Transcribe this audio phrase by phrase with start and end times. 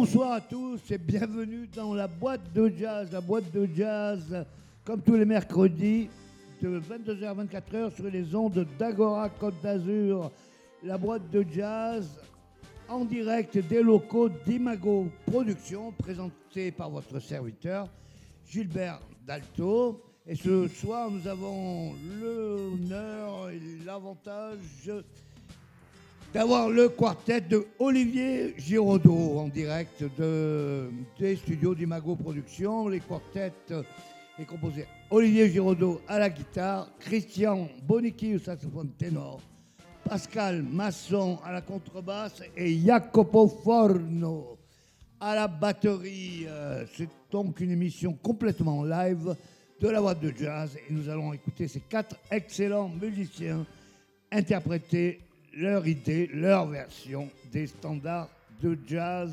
[0.00, 3.10] Bonsoir à tous et bienvenue dans la boîte de jazz.
[3.10, 4.46] La boîte de jazz,
[4.84, 6.08] comme tous les mercredis,
[6.62, 10.30] de 22h à 24h sur les ondes d'Agora Côte d'Azur.
[10.84, 12.08] La boîte de jazz
[12.88, 17.88] en direct des locaux d'Imago Productions, présentée par votre serviteur
[18.48, 20.00] Gilbert Dalto.
[20.28, 24.92] Et ce soir, nous avons l'honneur et l'avantage
[26.32, 32.88] d'avoir le quartet de Olivier Giraudot en direct de, des studios d'Imago Productions.
[32.88, 33.52] Les quartets
[34.38, 39.40] est composé Olivier Giraudot à la guitare, Christian Bonicki au saxophone ténor,
[40.04, 44.58] Pascal Masson à la contrebasse et Jacopo Forno
[45.18, 46.44] à la batterie.
[46.46, 49.34] Euh, C'est donc une émission complètement live
[49.80, 53.64] de la boîte de jazz et nous allons écouter ces quatre excellents musiciens
[54.30, 55.20] interpréter
[55.54, 58.30] leur idée, leur version des standards
[58.62, 59.32] de jazz.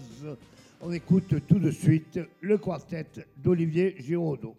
[0.82, 3.06] On écoute tout de suite le quartet
[3.38, 4.56] d'Olivier Giraudot.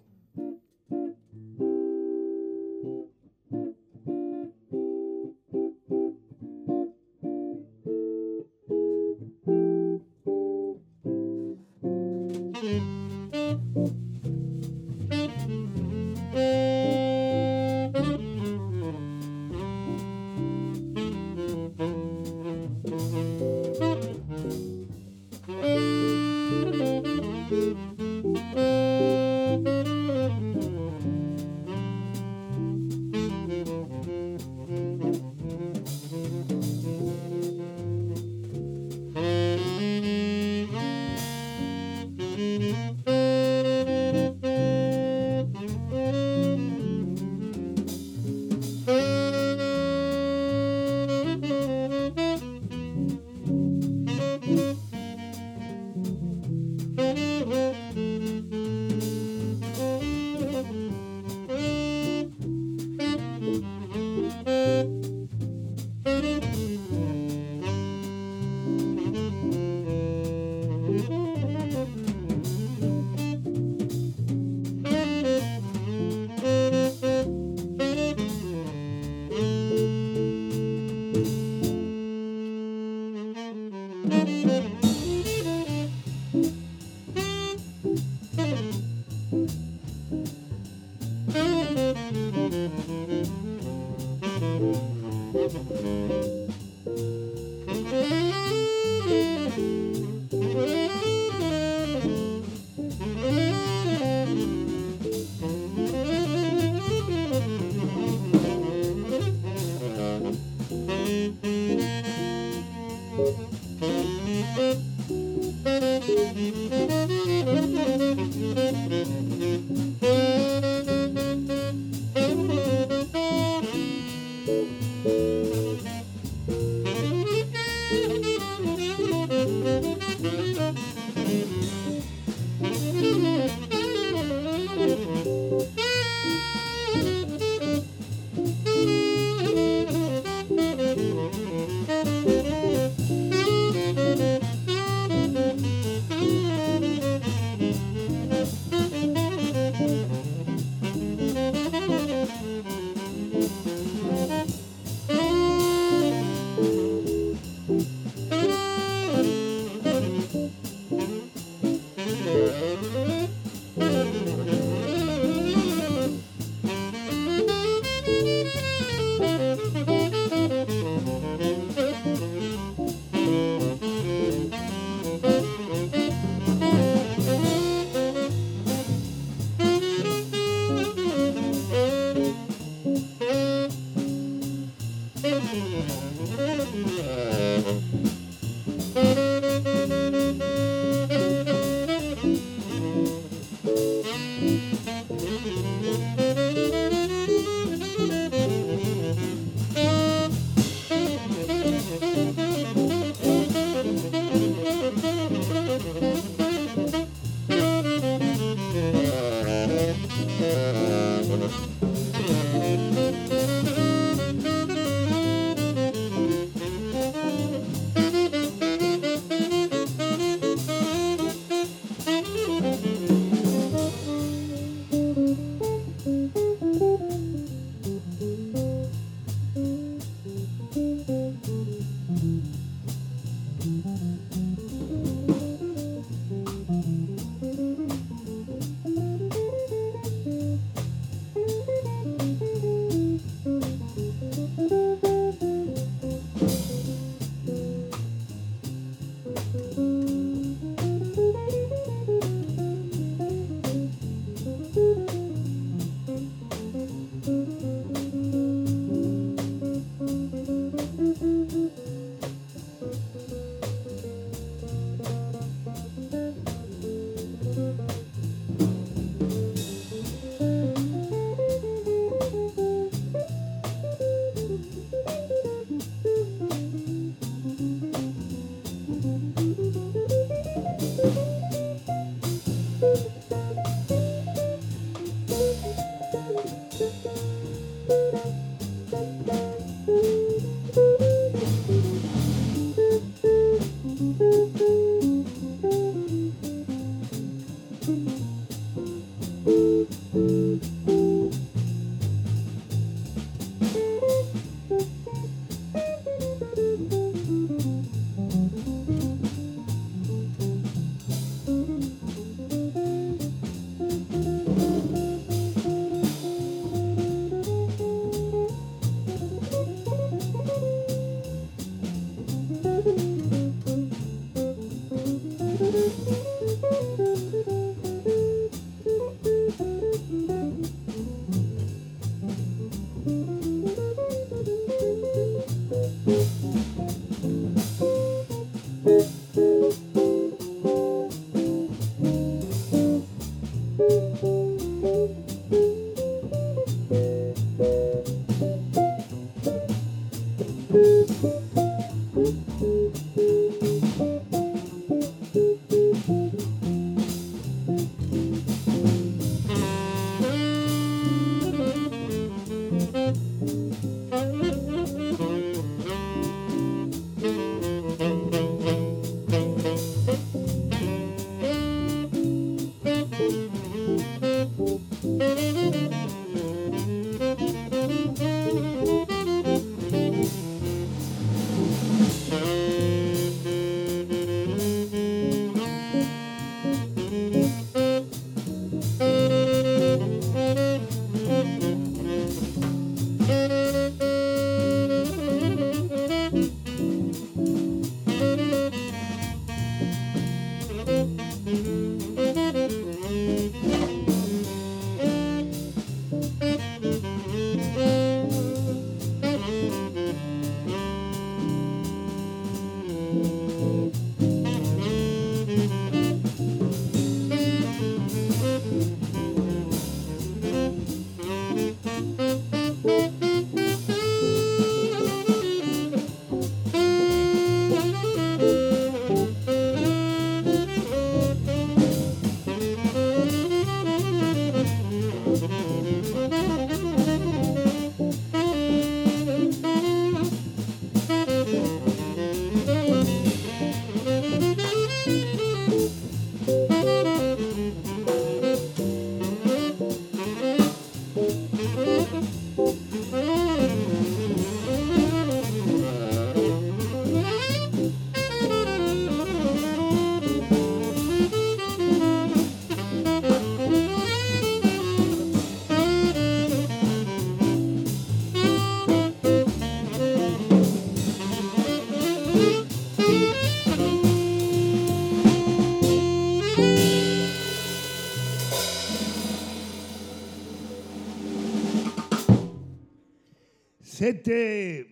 [484.07, 484.87] C'était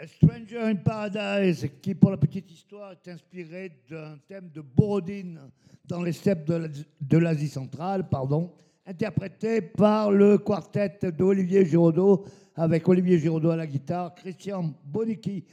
[0.00, 5.38] A Stranger in Paradise, qui, pour la petite histoire, est inspiré d'un thème de Borodine
[5.84, 8.52] dans les steppes de l'Asie centrale, pardon,
[8.84, 12.24] interprété par le quartet d'Olivier Giraudot,
[12.56, 15.44] avec Olivier Giraudot à la guitare, Christian Bonicki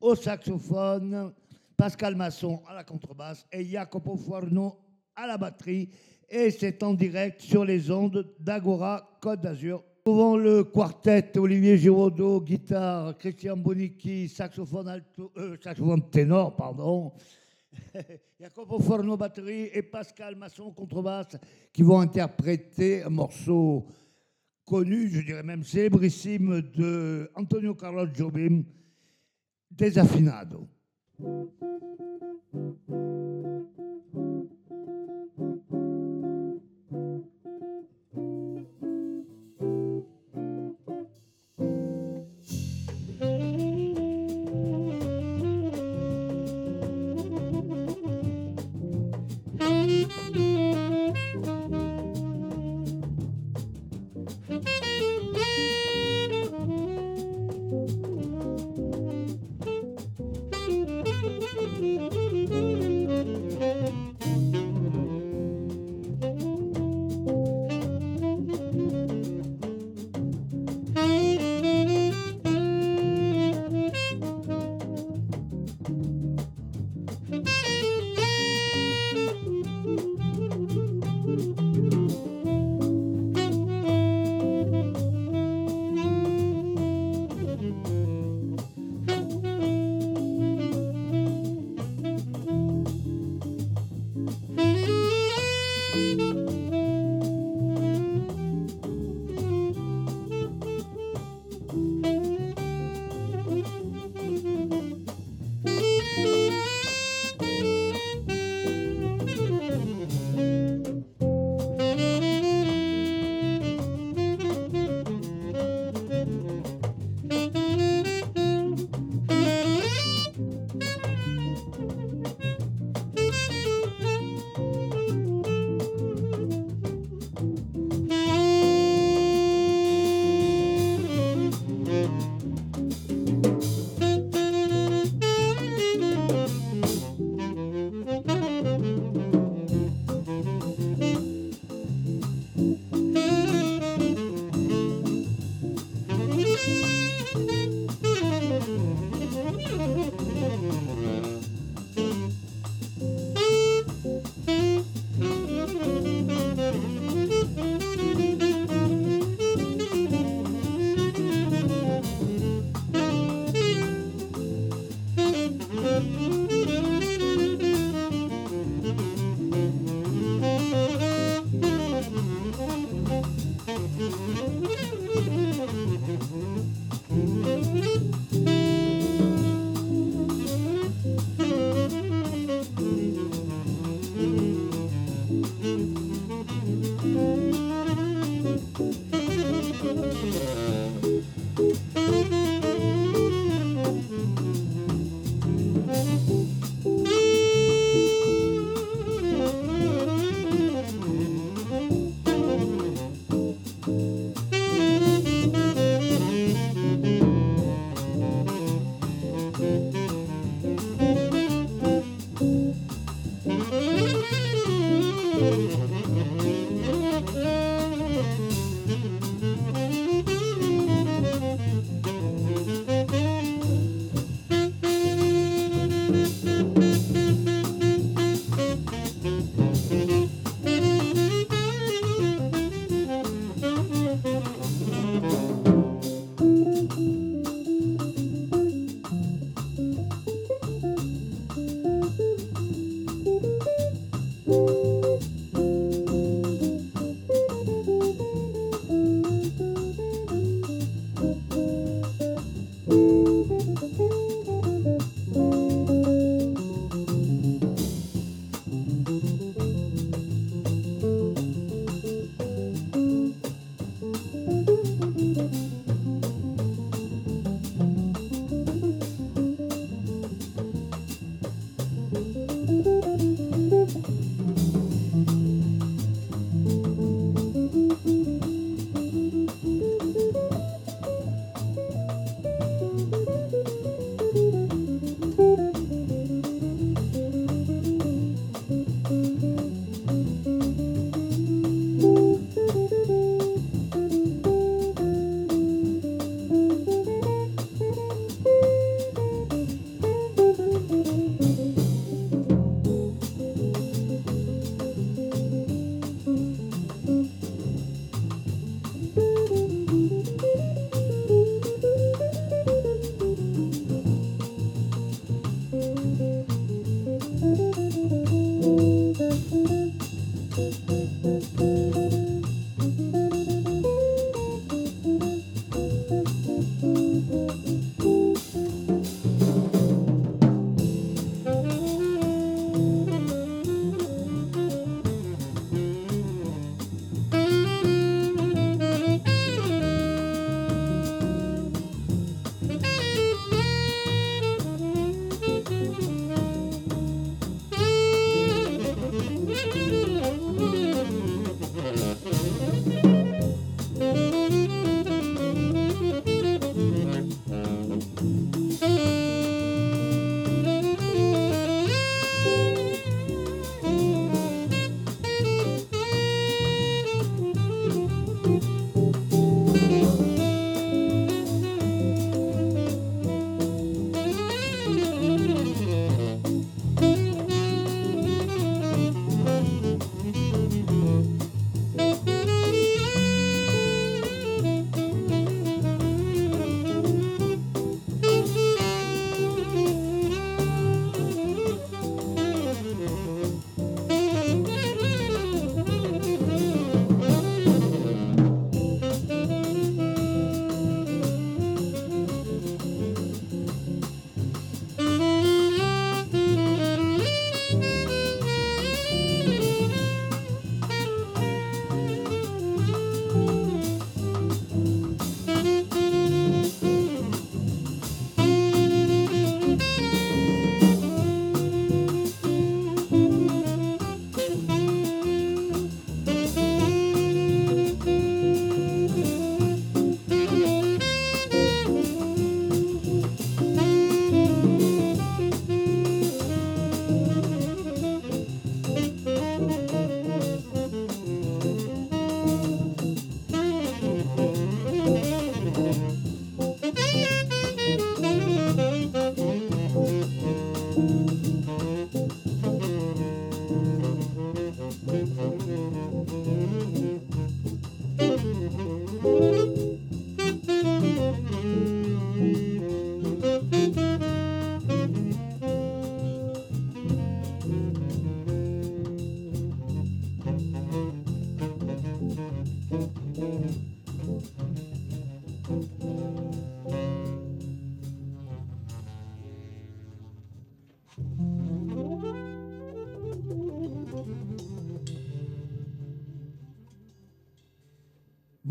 [0.00, 1.34] au saxophone,
[1.76, 4.78] Pascal Masson à la contrebasse et Jacopo Forno
[5.14, 5.90] à la batterie.
[6.26, 12.40] Et c'est en direct sur les ondes d'Agora Côte d'Azur Souvent le quartet, Olivier Giraudot,
[12.40, 17.12] guitare, Christian Bonicchi, saxophone, alto, euh, saxophone ténor, pardon,
[18.40, 21.36] Jacopo Forno batterie et Pascal Masson contrebasse
[21.72, 23.86] qui vont interpréter un morceau
[24.64, 28.64] connu, je dirais même célébrissime de Antonio Carlos Jobim,
[29.70, 30.66] Desafinado.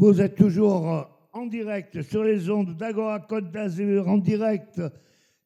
[0.09, 4.81] Vous êtes toujours en direct sur les ondes d'Agora Côte d'Azur, en direct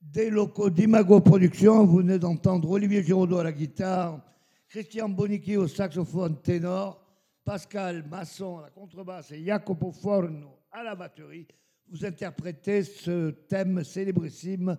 [0.02, 1.86] des locaux d'Imago Productions.
[1.86, 4.22] Vous venez d'entendre Olivier Giraudot à la guitare,
[4.70, 7.06] Christian Bonicchi au saxophone ténor,
[7.44, 11.46] Pascal Masson à la contrebasse et Jacopo Forno à la batterie.
[11.90, 14.78] Vous interprétez ce thème célébrissime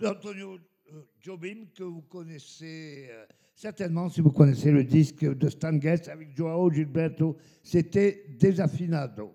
[0.00, 0.56] d'Antonio
[1.20, 6.36] Jobim que vous connaissez euh, certainement si vous connaissez le disque de Stan Getz avec
[6.36, 7.36] Joao Gilberto.
[7.62, 9.34] C'était Desafinado.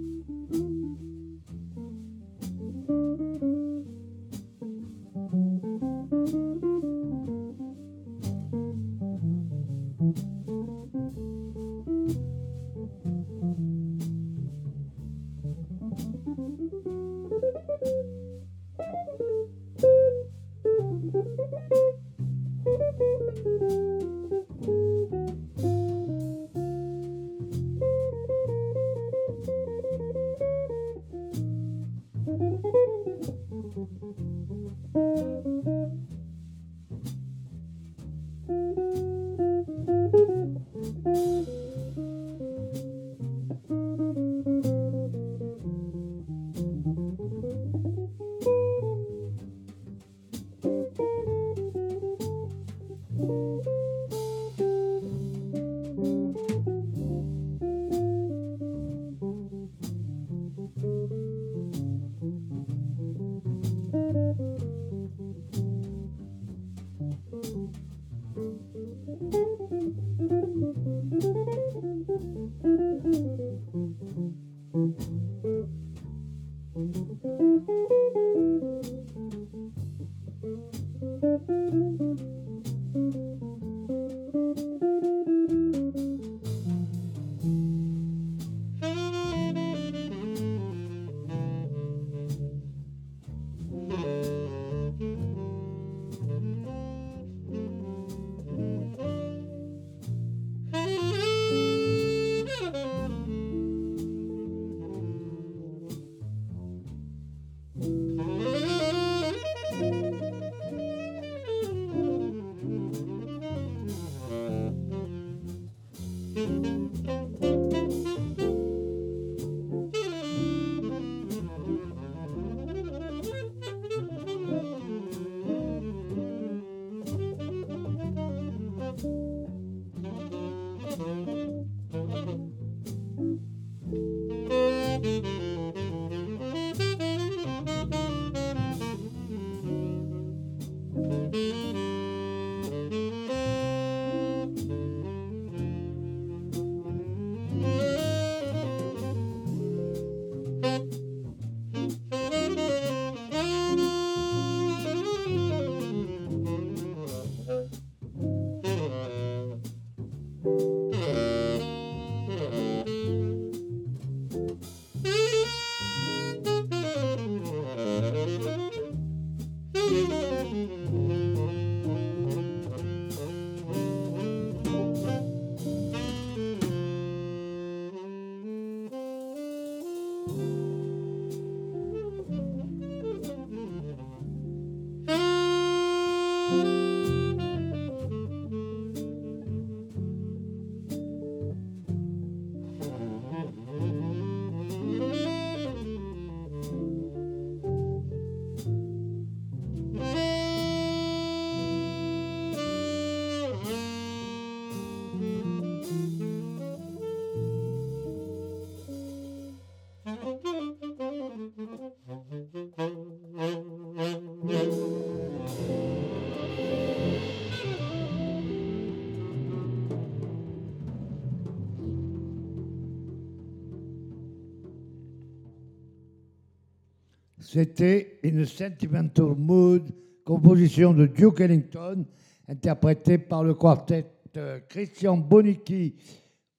[227.51, 229.83] C'était une Sentimental Mood,
[230.23, 232.05] composition de Duke Ellington,
[232.47, 234.05] interprétée par le quartet
[234.37, 235.97] euh, Christian Bonicki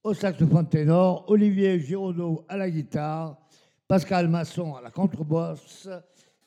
[0.04, 3.38] au saxophone ténor, Olivier Giraudot à la guitare,
[3.88, 5.88] Pascal Masson à la contrebasse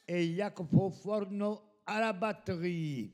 [0.07, 3.11] et Jacopo Forno à la batterie.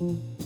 [0.00, 0.37] Mm-hmm.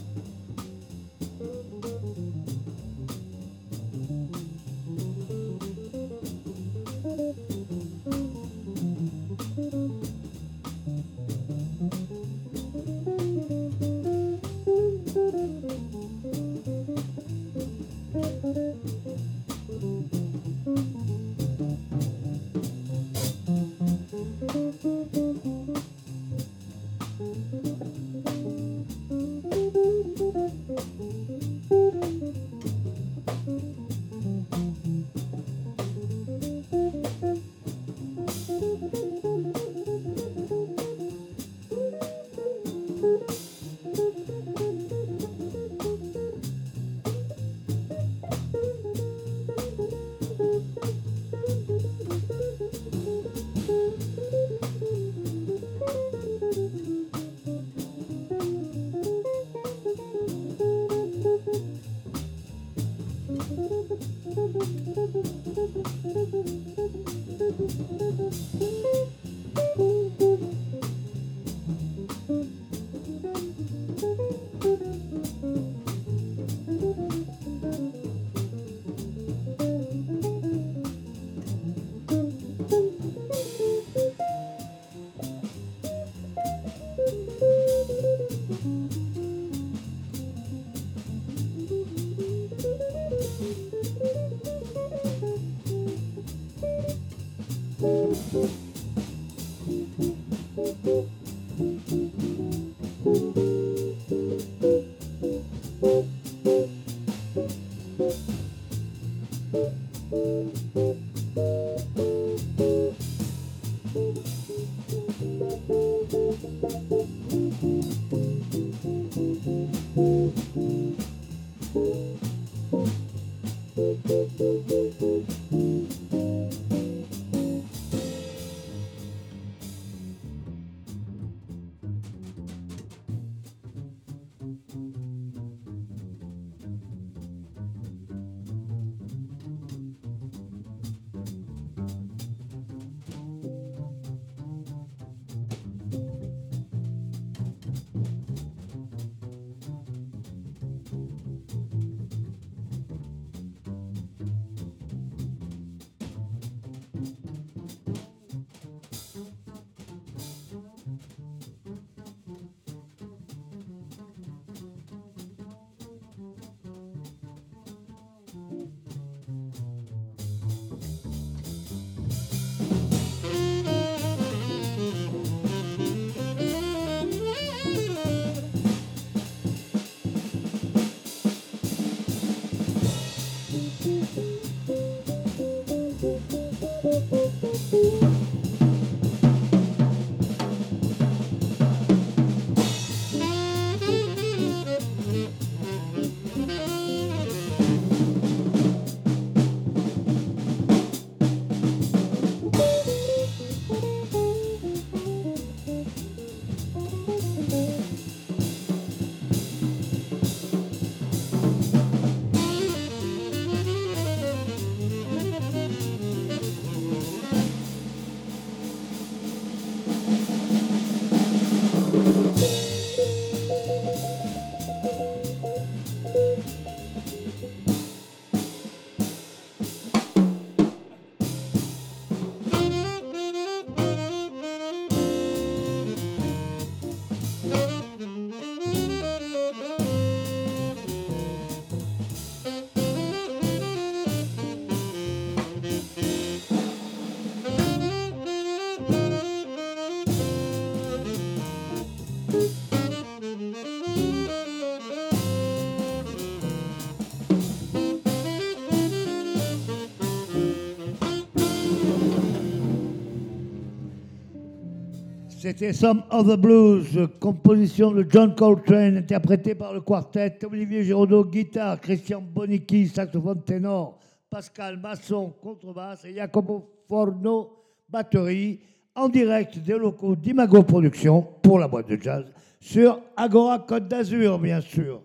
[265.53, 271.27] C'était Some of the Blues, composition de John Coltrane, interprétée par le quartet Olivier Giraudot,
[271.27, 273.99] guitare, Christian Bonicki, saxophone ténor,
[274.31, 277.51] Pascal Masson, contrebasse et Jacopo Forno,
[277.87, 278.61] batterie,
[278.95, 282.25] en direct des locaux d'Imago Productions pour la boîte de jazz,
[282.59, 285.03] sur Agora Côte d'Azur, bien sûr.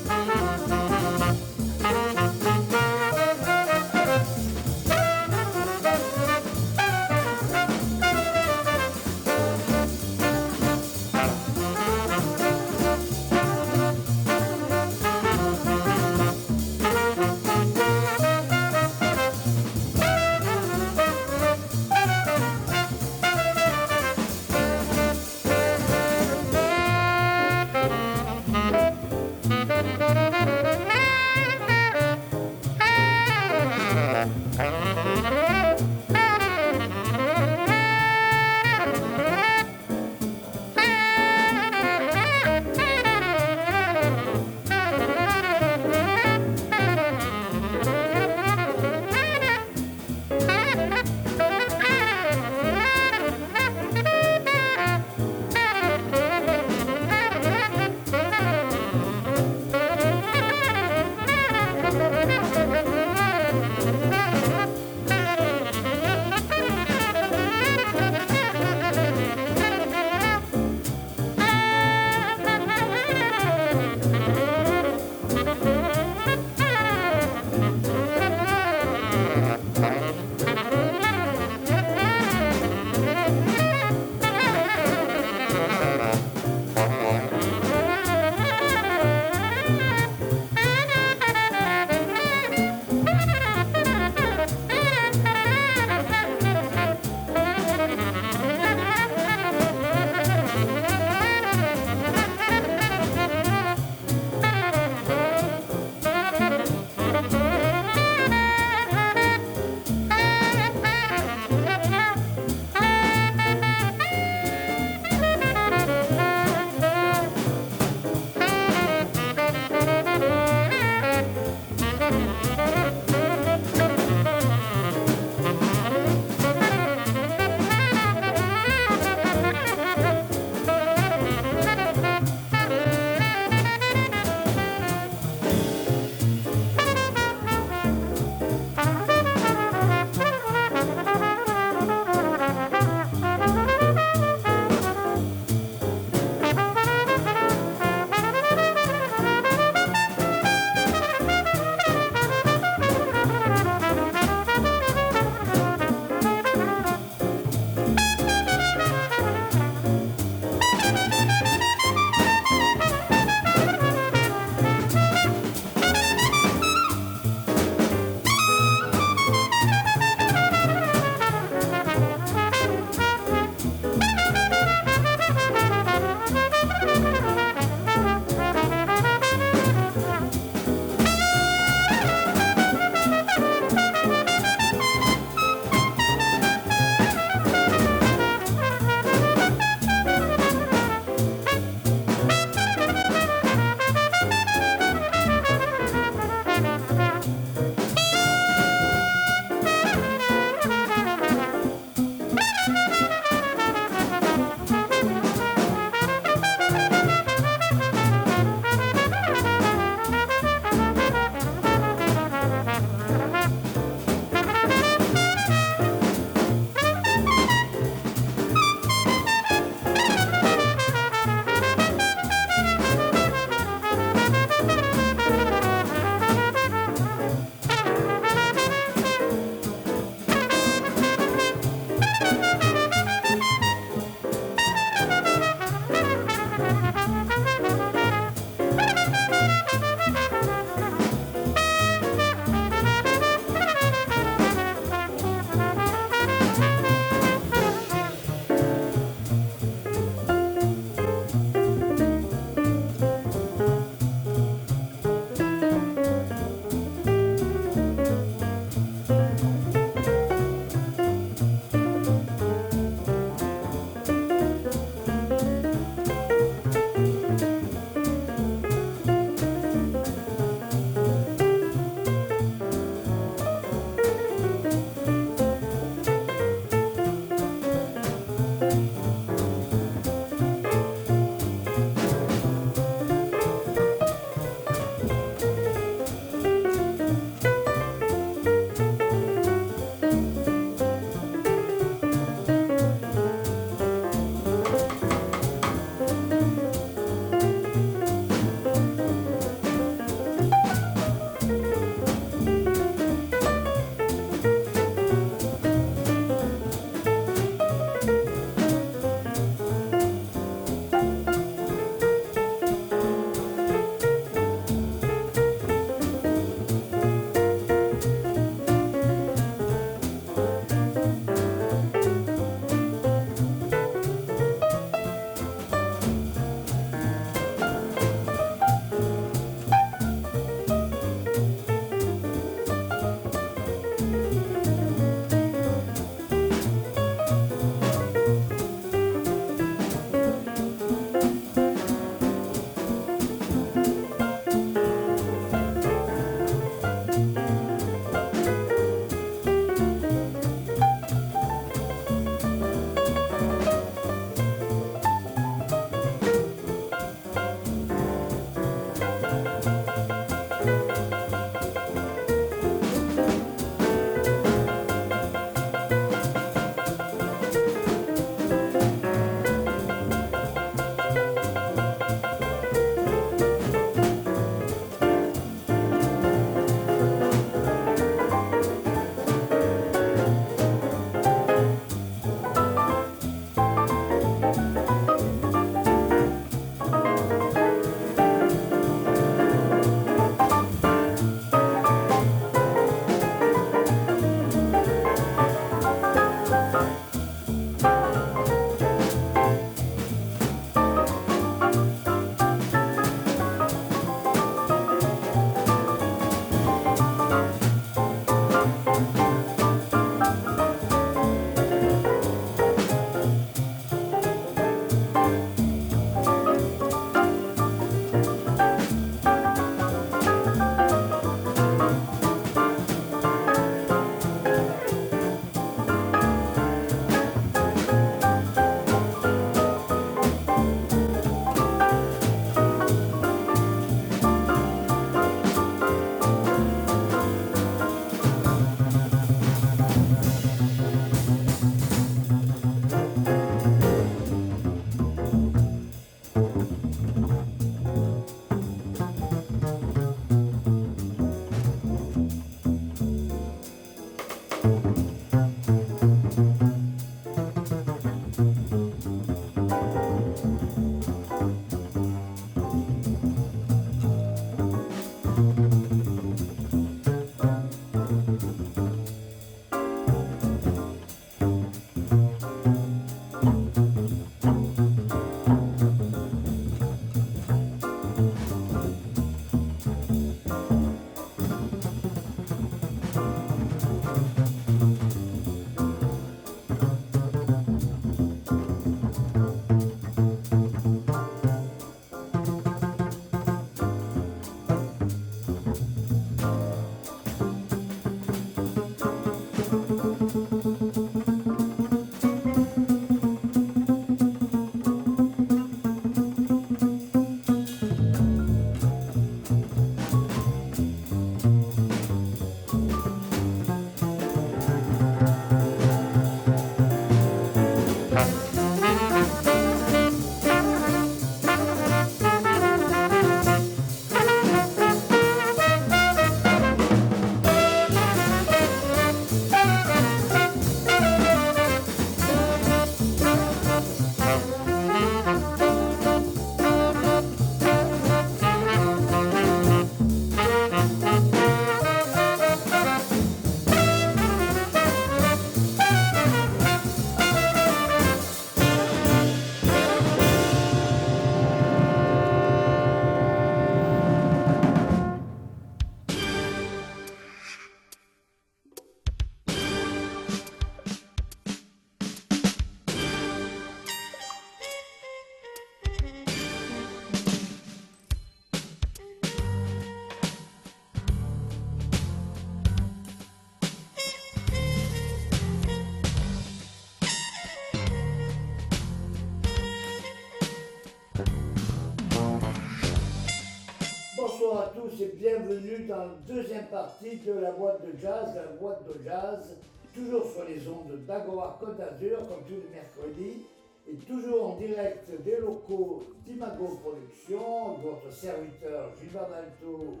[585.88, 589.56] Dans la deuxième partie de la boîte de jazz, la boîte de jazz,
[589.94, 593.46] toujours sur les ondes d'Agora Côte d'Azur, comme tous les mercredis,
[593.90, 600.00] et toujours en direct des locaux d'Imago Productions, votre serviteur Gilles Balto,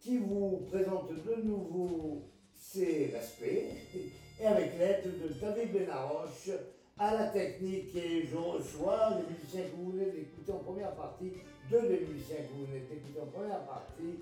[0.00, 2.22] qui vous présente de nouveau
[2.54, 6.50] ses respects, et avec l'aide de David Benaroche,
[6.98, 11.32] à la technique et je reçois les musiciens que vous venez d'écouter en première partie,
[11.70, 14.20] deux des musiciens que vous venez d'écouter en première partie,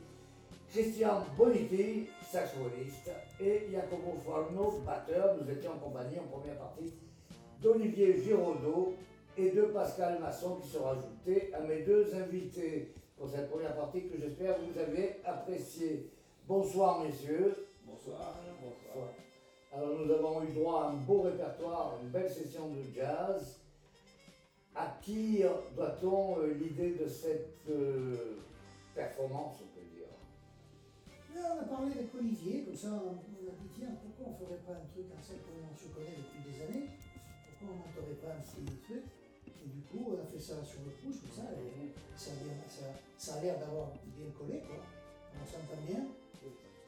[0.74, 5.36] Christian Boniti, saxophoniste, et Jacopo Forno, batteur.
[5.40, 6.92] Nous étions en compagnie en première partie
[7.62, 8.94] d'Olivier Giraudot
[9.38, 14.08] et de Pascal Masson qui sont rajoutés à mes deux invités pour cette première partie
[14.08, 16.10] que j'espère vous avez appréciée.
[16.48, 17.54] Bonsoir messieurs.
[17.86, 18.34] Bonsoir.
[18.60, 19.10] Bonsoir.
[19.72, 23.60] Alors nous avons eu droit à un beau répertoire, une belle session de jazz.
[24.74, 25.44] À qui
[25.76, 28.40] doit-on euh, l'idée de cette euh,
[28.92, 29.58] performance,
[31.42, 34.62] on a parlé avec Olivier, comme ça on, a dit tiens, pourquoi on ne ferait
[34.66, 36.86] pas un truc comme ça comme on se connaît depuis des années?
[36.94, 39.04] Pourquoi on ne monterait pas un petit truc?
[39.64, 42.44] Et du coup, on a fait ça sur le pouce, comme ça, et ça, a
[42.44, 44.76] l'air- ça- ça a l'air d'avoir bien collé, quoi.
[45.34, 46.04] On s'entend bien.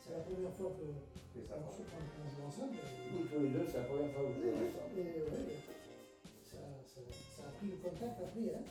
[0.01, 2.76] C'est la première fois que qu'on qu'on- qu'on joue ensemble.
[3.11, 4.99] Vous tous les deux, c'est la première fois que vous Oui, jouez oui, ensemble.
[5.01, 5.44] et ouais,
[6.44, 8.47] ça, ça- ça a pris le contact après.
[8.55, 8.62] Hein.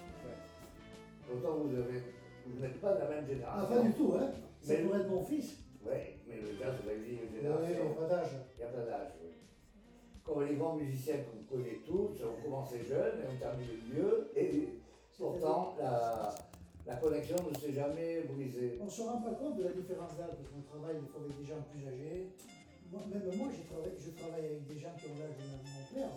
[1.27, 2.01] Pourtant, vous avez,
[2.45, 3.75] vous n'êtes pas de la même Ah, génération.
[3.75, 4.31] pas du tout, hein.
[4.61, 5.57] Ça Mais- pourrait être mon fils.
[5.85, 7.93] Oui, mais le jazz, vous avez dit une Oui, génération.
[7.93, 8.29] pas d'âge.
[8.57, 9.29] Il n'y a pas d'âge, oui.
[10.23, 14.31] Comme les grands musiciens qu'on connaît tous, on commençait jeune et on termine vieux.
[14.35, 14.79] Et
[15.17, 16.33] pourtant, la,
[16.87, 18.77] la connexion ne s'est jamais brisée.
[18.81, 21.21] On ne se rend pas compte de la différence d'âge parce qu'on travaille des fois
[21.23, 22.33] avec des gens plus âgés.
[22.91, 25.61] Moi, même moi, je travaille avec des gens qui ont l'âge de mon
[25.93, 26.09] père.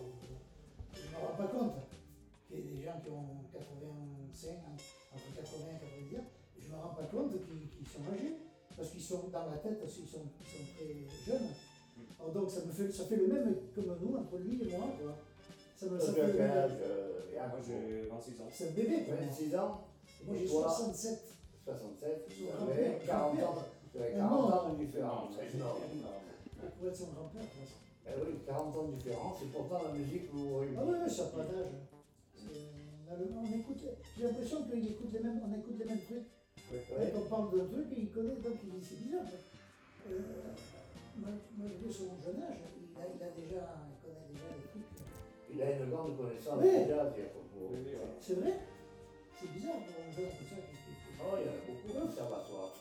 [0.94, 1.74] Je ne me rends pas compte
[2.48, 4.56] qu'il y a des gens qui ont 85,
[5.12, 6.24] entre 80 et 90 ans.
[6.58, 8.47] Je ne me rends pas compte qu'ils qu'ils sont âgés
[8.78, 11.48] parce qu'ils sont dans la tête, ils sont, ils sont très jeunes.
[12.20, 14.86] Alors donc ça me fait, ça fait le même comme nous, entre lui et moi.
[15.00, 15.14] Quoi.
[15.76, 16.50] Ça me ça fait le même.
[16.50, 18.48] âge euh, Yann Moi j'ai 26 ans.
[18.52, 19.22] C'est un bébé pour moi.
[19.26, 19.80] 26 ans
[20.26, 21.18] Moi Et j'ai toi 67.
[21.64, 23.54] 67 Son Vous avez 40 ans,
[23.92, 24.56] vous avez Ah 40 non.
[24.56, 25.34] ans de différence.
[25.38, 25.78] C'est énorme.
[25.90, 27.42] Il pourrait être son grand-père.
[27.42, 27.66] quoi.
[28.06, 30.76] Eh oui, 40 ans de différence, et pourtant la musique vous réunit.
[30.78, 31.74] Ah oui, oui, ça n'a pas d'âge.
[32.34, 32.68] C'est-
[33.10, 33.80] On, écoute,
[34.16, 36.26] j'ai l'impression qu'il écoute les mêmes, on écoute les mêmes trucs.
[36.68, 39.24] On parle d'un truc, il connaît, donc il dit c'est bizarre.
[39.24, 40.52] mais, euh,
[41.16, 44.92] mal- malgré son jeune âge, il a, il a déjà, il connaît déjà les trucs.
[45.48, 46.68] Il a une grande connaissance oui,
[47.72, 47.80] oui.
[48.20, 48.52] C'est vrai
[49.32, 50.56] C'est bizarre pour un jeune comme ça.
[51.24, 52.72] Oh, il y en a beaucoup d'observatoires.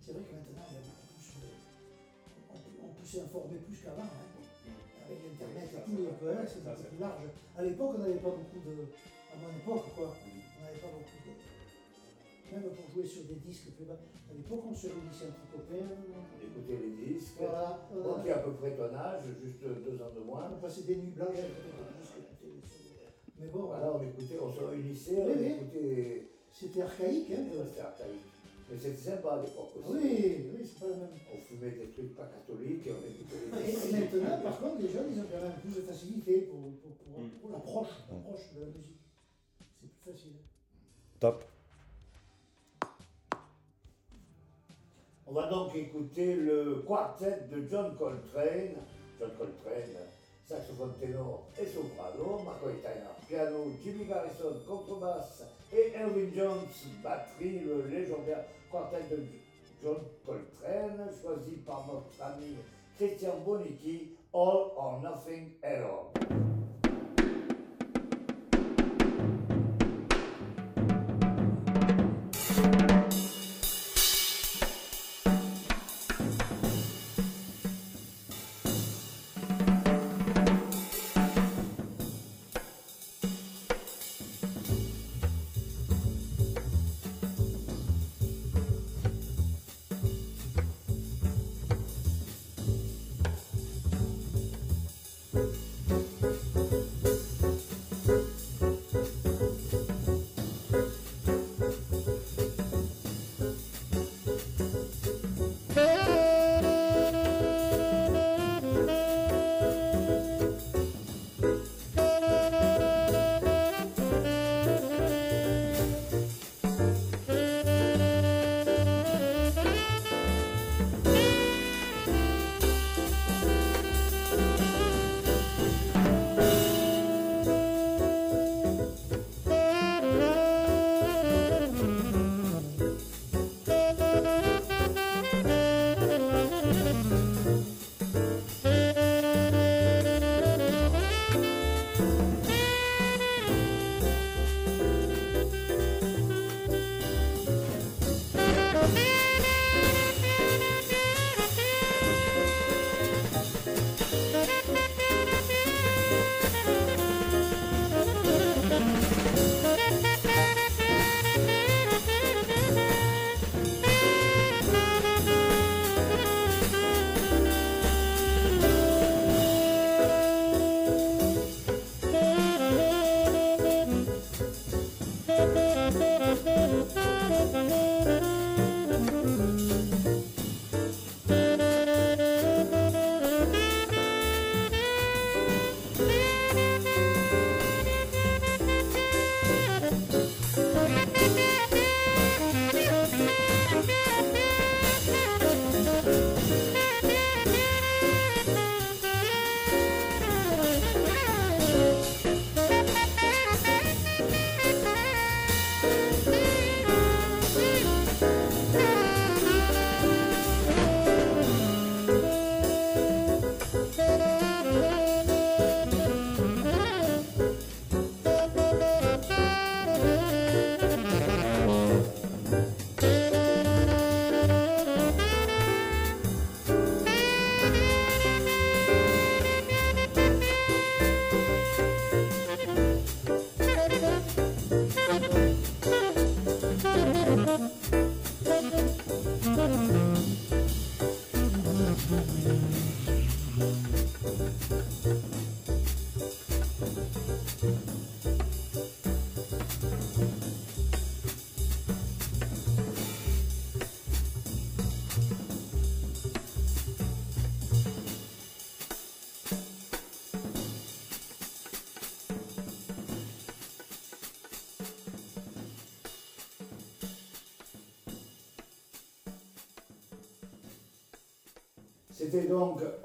[0.00, 1.36] C'est vrai que maintenant, il y a beaucoup plus.
[1.44, 1.60] de-
[2.48, 4.08] on, peut- on peut s'informer plus qu'avant.
[4.08, 4.28] hein.
[5.04, 7.26] Avec Internet et tout, ouais, c'est beaucoup plus large.
[7.52, 8.74] À l'époque, on n'avait pas beaucoup de.
[9.28, 10.08] À mon époque, quoi.
[10.16, 11.32] On n'avait pas beaucoup de.
[12.52, 13.94] Même pour jouer sur des disques plus bas.
[14.30, 15.88] À l'époque, on se réunissait entre copains.
[16.42, 17.34] Écoutez les disques.
[17.38, 17.88] Voilà.
[17.94, 20.50] Moi qui ai à peu près ton âge, juste deux ans de moins.
[20.54, 22.12] On passait des nuits blanches des disques.
[22.12, 22.20] sons.
[23.40, 26.28] Mais bon, Voilà, on écoutait, on se réunissait, on écoutait.
[26.52, 27.30] c'était archaïque.
[27.32, 28.20] Hein, mais- C'était archaïque.
[28.70, 29.88] Mais c'était sympa à l'époque aussi.
[29.92, 31.10] oui, oui, c'est pas le même.
[31.34, 33.92] On fumait des trucs pas catholiques et on écoutait Et, les et disques.
[34.14, 37.20] maintenant, par contre, les jeunes, ils ont quand même plus de facilité pour, pour, pour,
[37.20, 37.28] Mm.
[37.40, 39.00] pour l'approche, l'approche de la musique.
[39.80, 40.32] C'est plus facile.
[41.20, 41.44] Top.
[45.32, 48.76] On va donc écouter le quartet de John Coltrane.
[49.18, 49.96] John Coltrane,
[50.44, 56.68] saxophone ténor et soprano, McCoy Tyner piano, Jimmy Garrison contrebasse et Elvin Jones
[57.02, 59.24] batterie, le légendaire quartet de
[59.82, 62.56] John Coltrane, choisi par notre ami
[62.98, 66.51] Christian Bonicki, All or Nothing at All.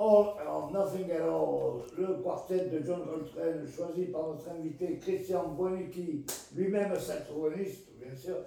[0.07, 5.49] All or Nothing at All, le quartet de John Coltrane, choisi par notre invité Christian
[5.49, 8.37] Bonicki, lui-même saxophoniste, bien sûr.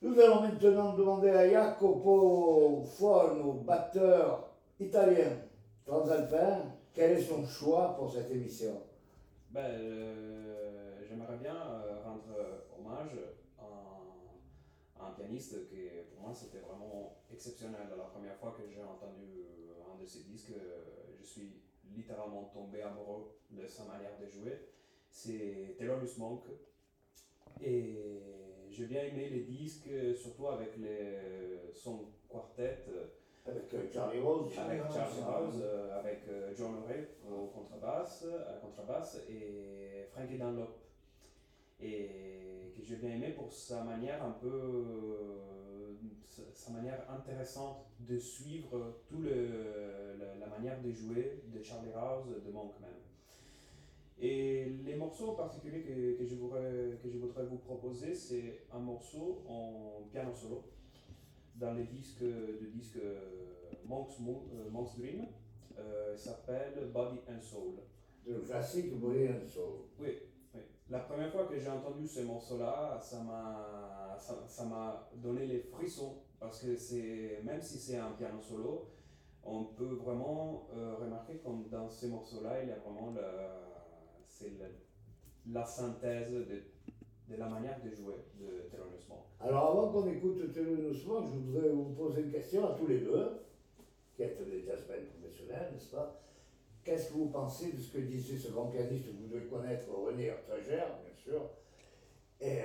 [0.00, 4.48] Nous allons maintenant demander à Jacopo Forno, batteur
[4.78, 5.32] italien
[5.84, 8.82] transalpin, quel est son choix pour cette émission?
[9.50, 12.34] Ben, euh, j'aimerais bien euh, rendre
[12.78, 13.18] hommage
[13.58, 17.88] à un, à un pianiste qui, pour moi, c'était vraiment exceptionnel.
[17.96, 19.71] La première fois que j'ai entendu euh,
[20.02, 20.82] de ses disques, euh,
[21.18, 21.52] je suis
[21.94, 24.58] littéralement tombé amoureux de sa manière de jouer.
[25.10, 26.44] C'est Thelonious Monk.
[27.62, 27.96] Et
[28.70, 32.78] j'ai bien aimé les disques, surtout avec les, son quartet.
[32.88, 33.06] euh,
[33.46, 35.26] Avec euh, Charlie Rose avec Charlie ça.
[35.38, 40.74] Rose, euh, avec euh, John Murray au contrebasse, à la contrebasse et Frankie Dunlop.
[41.80, 45.71] Et que j'ai bien aimé pour sa manière un peu, euh,
[46.54, 52.42] sa, manière intéressante de suivre tout le, la, la manière de jouer de Charlie Rouse,
[52.44, 52.90] de Monk même.
[54.18, 58.66] Et les morceaux en particulier que, que, je, voudrais, que je voudrais vous proposer, c'est
[58.72, 60.64] un morceau en piano solo
[61.56, 63.18] dans les disques, le disque euh,
[63.84, 65.26] Monk's, Mo- euh, Monk's Dream.
[65.78, 67.74] Euh, il s'appelle Body and Soul.
[68.26, 69.80] Le classique Body and Soul.
[69.98, 70.18] Oui.
[70.92, 76.18] La première fois que j'ai entendu ce morceau-là, ça m'a ça, m'a donné les frissons
[76.38, 78.90] parce que c'est même si c'est un piano solo,
[79.42, 83.22] on peut vraiment euh, remarquer comme dans ce morceau-là, il y a vraiment la,
[84.28, 84.52] c'est
[85.50, 89.24] la synthèse de, de la manière de jouer de Thelonious Monk.
[89.40, 92.98] Alors avant qu'on écoute Thelonious Monk, je voudrais vous poser une question à tous les
[92.98, 93.40] deux,
[94.14, 96.20] qui êtes des jazzmen professionnels, n'est-ce pas?
[96.84, 99.86] Qu'est-ce que vous pensez de ce que disait ce grand pianiste que vous devez connaître,
[99.90, 101.48] René Artager, bien sûr,
[102.40, 102.58] et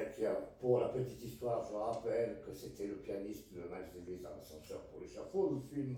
[0.59, 4.81] pour la petite histoire, je rappelle que c'était le pianiste de Miles Davis dans l'ascenseur
[4.85, 5.95] pour l'échafaud, le film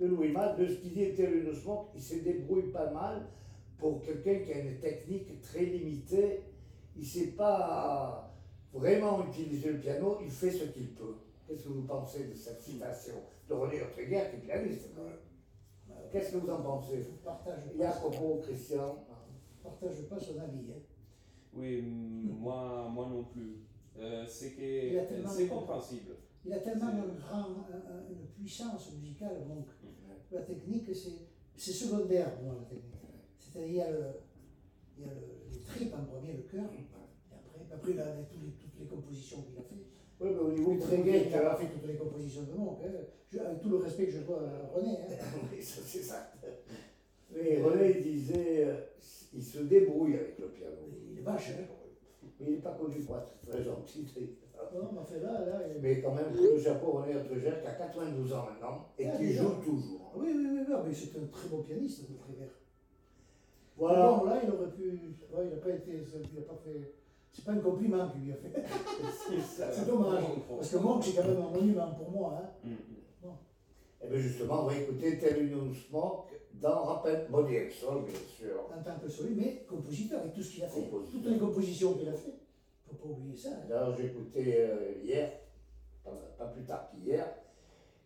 [0.00, 3.28] de Louis Malle, de ce qu'il dit Thelonious Monk, il se débrouille pas mal
[3.78, 6.40] pour quelqu'un qui a une technique très limitée,
[6.96, 8.34] il ne sait pas
[8.72, 11.14] vraiment utiliser le piano, il fait ce qu'il peut.
[11.46, 13.14] Qu'est-ce que vous pensez de cette citation
[13.48, 14.88] de René Ortega, qui est pianiste
[16.12, 17.02] Qu'est-ce que vous en pensez?
[17.02, 19.04] Je partage pas, Jacopo, Christian?
[19.62, 20.70] Partage pas son avis.
[20.72, 20.80] Hein.
[21.54, 23.58] Oui, moi, moi non plus.
[23.98, 26.16] Euh, c'est que c'est compréhensible.
[26.44, 29.66] Il a tellement C'est- un grand, un- un- une puissance musicale, donc
[30.32, 32.94] la technique, c'est c'est secondaire pour moi, la technique.
[33.38, 34.04] C'est-à-dire, il y a, le,
[34.96, 36.86] il y a le, les tripes en premier, le cœur, et
[37.30, 39.69] après, après il a les- toutes les compositions qu'il a fait.
[40.20, 42.90] Oui, mais au niveau gai, n'a pas fait toutes les compositions de Monk, hein.
[43.32, 44.98] Je- avec tout le respect que je dois à René.
[44.98, 45.14] Hein.
[45.52, 46.32] Oui, ça, c'est ça.
[47.32, 48.74] Mais René il disait, euh,
[49.32, 50.76] il se débrouille avec le piano.
[51.10, 51.64] Il est vache, hein.
[52.40, 54.06] Mais il n'est pas connu pour être très gentil.
[54.74, 57.72] Non, mais enfin, là, là, il- Mais quand même, le chapeau, René Ortega, qui a
[57.72, 60.12] 92 ans maintenant, et Ah, qui joue toujours.
[60.16, 62.50] Oui, oui, oui, oui, mais c'est un très bon pianiste, Prévert.
[63.76, 64.10] Voilà.
[64.18, 64.90] Bon, là, il aurait pu.
[65.32, 65.90] ouais, il n'a pas été.
[65.92, 66.94] Il a pas fait.
[67.32, 68.52] C'est pas un compliment qu'il lui a fait.
[69.72, 70.24] C'est dommage.
[70.48, 72.40] Parce que Monk, c'est quand même un monument pour moi.
[72.42, 72.48] Hein.
[72.64, 72.70] Mm,
[73.26, 73.32] mm.
[74.02, 78.68] Et bien justement, on va écouter Thelonious Monk dans Rappel Body bien sûr.
[78.76, 80.80] En tant que soliste, mais compositeur, avec tout ce qu'il a fait.
[80.80, 81.20] Compositeur.
[81.22, 82.34] Toutes les compositions qu'il a fait.
[82.86, 83.50] faut pas oublier ça.
[83.50, 83.94] hein.
[83.96, 85.30] J'ai écouté euh, hier,
[86.04, 87.26] pas, pas plus tard qu'hier,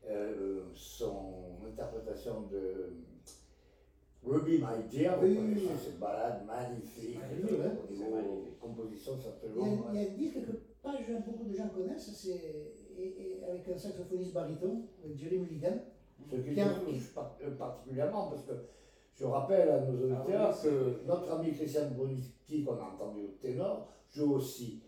[0.07, 2.93] euh, son interprétation de
[4.27, 5.19] Ruby My Dear.
[5.23, 7.19] Oui, Vous oui, cette balade magnifique.
[7.19, 8.59] Au C'est niveau magnifique.
[8.61, 9.87] composition, Il y, a, certainement.
[9.93, 10.53] il y a un disque que
[10.83, 10.93] pas
[11.27, 15.79] beaucoup de gens connaissent, c'est et- et avec un saxophoniste baryton, avec Jerry Mulligan.
[16.31, 16.55] Ce qui
[17.15, 18.53] par- euh, particulièrement, parce que
[19.15, 22.85] je rappelle à nos auditeurs Ah oui, c'est- que notre ami Christian Bruniski, qu'on a
[22.95, 24.81] entendu au ténor, joue aussi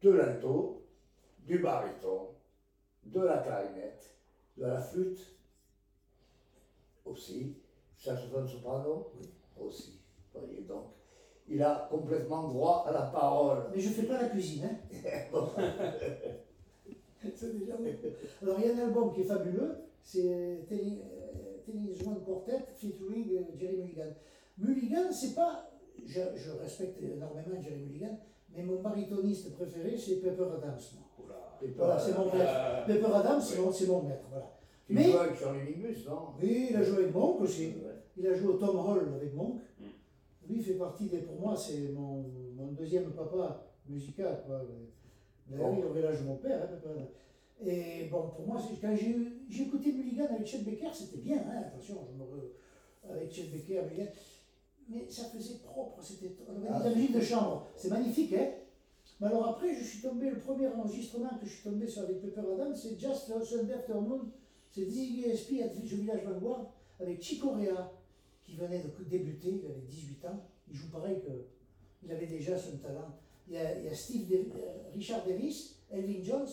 [0.00, 0.82] de l'alto,
[1.46, 2.28] du baryton,
[3.04, 4.16] de la clarinette,
[4.56, 5.36] de la flûte
[7.04, 7.56] aussi,
[7.96, 9.10] saxophone soprano
[9.58, 10.00] aussi.
[10.32, 10.84] Vous voyez, donc,
[11.48, 13.64] il a complètement droit à la parole.
[13.74, 14.68] Mais je fais pas la cuisine.
[15.04, 15.18] Hein.
[17.34, 17.84] C'est déjà bon.
[18.42, 21.00] Alors il y a un album qui est fabuleux, c'est Telling
[21.66, 24.14] Telling One Quartet featuring euh, Jerry Mulligan.
[24.58, 25.70] Mulligan, c'est pas.
[26.06, 28.18] Je, je respecte énormément Jerry Mulligan,
[28.54, 30.78] mais mon baritoniste préféré, c'est Pepper Adams.
[31.18, 31.58] Oula.
[31.62, 32.52] Et Voilà, c'est mon maître.
[32.54, 34.24] Euh, Pepper Adams, c'est mon, c'est mon maître.
[34.30, 34.55] Voilà.
[34.86, 37.72] Tu Mais- joues avec Charlie Mingus, non Oui, il a joué avec Monk aussi.
[38.16, 39.60] Il a joué au Tom Hall avec Monk.
[39.80, 39.84] Mm.
[40.48, 41.18] Lui, il fait partie des.
[41.18, 44.42] Pour moi, c'est mon, mon deuxième papa musical.
[44.46, 44.62] Quoi.
[45.48, 45.78] D'ailleurs, Bon.
[45.78, 46.62] il aurait l'âge de mon père.
[46.62, 47.06] hein.
[47.64, 51.38] Et bon, pour moi, quand j'ai écouté Mulligan avec Chet Baker, c'était bien.
[51.38, 54.10] Hein, attention, je me re- avec Chet Baker, Mulligan.
[54.88, 56.00] Mais ça faisait propre.
[56.02, 56.30] C'était
[56.70, 57.66] Ah, la musique de chambre.
[57.76, 58.50] C'est magnifique, hein
[59.20, 62.20] mais alors après, je suis tombé, le premier enregistrement que je suis tombé sur avec
[62.20, 64.30] Pepper Adams, c'est Just a Sunday Afternoon,
[64.76, 66.70] c'est Dizzy Gillespie à Village Village Vanguard,
[67.00, 67.92] avec Chico Rea,
[68.44, 71.30] qui venait de débuter, il avait 18 ans, il joue pareil que,
[72.02, 73.16] il avait déjà son talent.
[73.48, 76.48] Il y a, il y a Steve euh, Richard Davis, Elvin Jones,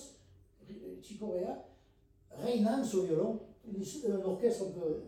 [0.65, 1.65] Ri- euh, Chico Rea,
[2.31, 5.01] Ray Nance au violon, un orchestre un peu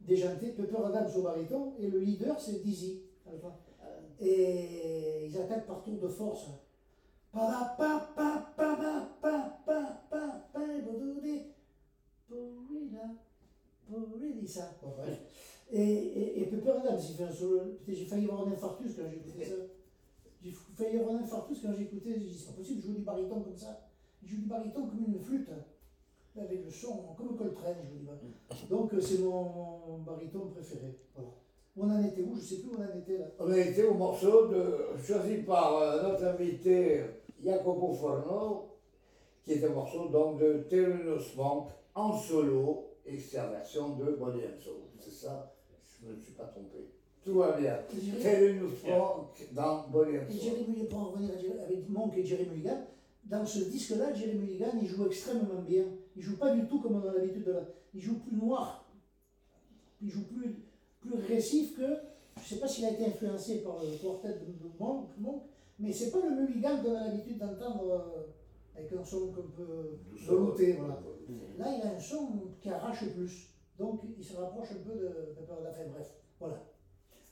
[0.00, 3.02] déjanté, Pepper Adams au baryton, et le leader c'est Dizzy.
[4.20, 6.46] Et ils attaquent par tour de force.
[7.32, 11.51] Pa pa pa pa pa pa pa pa pa
[14.46, 14.70] ça.
[14.82, 14.94] Bon.
[15.72, 17.00] Et, et, et Pepper Adams,
[17.88, 19.54] J'ai failli avoir un infarctus quand j'ai écouté ça.
[20.42, 22.14] J'ai failli avoir un infarctus quand j'ai écouté.
[22.14, 23.88] J'ai dit, c'est pas possible, il joue du baryton comme ça.
[24.22, 25.50] Il joue du baryton comme une flûte.
[26.34, 28.68] Avec le son, comme Coltrane, je vous dis.
[28.70, 30.98] Donc, euh, c'est mon, baryton préféré.
[31.76, 33.26] On en était où Je sais plus où on en était là.
[33.38, 37.02] On a été au morceau de, choisi par euh, notre invité
[37.42, 38.78] Jacopo Forno,
[39.44, 44.12] qui est un morceau donc de Thelonious Monk en solo et c'est la version de
[44.12, 44.74] Body and Soul.
[44.98, 45.54] C'est ça,
[46.00, 46.90] je ne me suis pas trompé.
[47.24, 47.78] Tout va bien.
[47.92, 50.40] Et Thelonious Monk dans Body and Et Soul.
[50.40, 52.86] Jerry Mulligan, pour en revenir avec Monk et Jerry Mulligan,
[53.24, 55.84] dans ce disque-là, Jerry Mulligan, il joue extrêmement bien.
[56.16, 57.60] Il joue pas du tout comme on a l'habitude de la...
[57.94, 58.84] Il joue plus noir.
[60.02, 60.56] Il joue plus,
[61.00, 61.96] plus régressif que...
[62.42, 65.42] Je sais pas s'il a été influencé par le quartet de, de Monk, Monk,
[65.78, 68.26] mais c'est pas le Mulligan qu'on a l'habitude d'entendre euh,
[68.74, 70.72] avec un son un peu velouté.
[70.74, 71.00] Voilà.
[71.58, 73.48] Là, il a un son qui arrache plus.
[73.78, 76.62] Donc, il se rapproche un peu de Pepper Enfin, bref, voilà.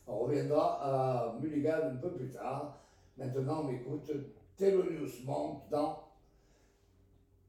[0.06, 2.80] On reviendra à Mulligan un peu plus tard.
[3.16, 4.10] Maintenant, on écoute
[4.56, 6.08] Thelonious Monk dans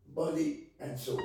[0.07, 1.21] Body and Soul.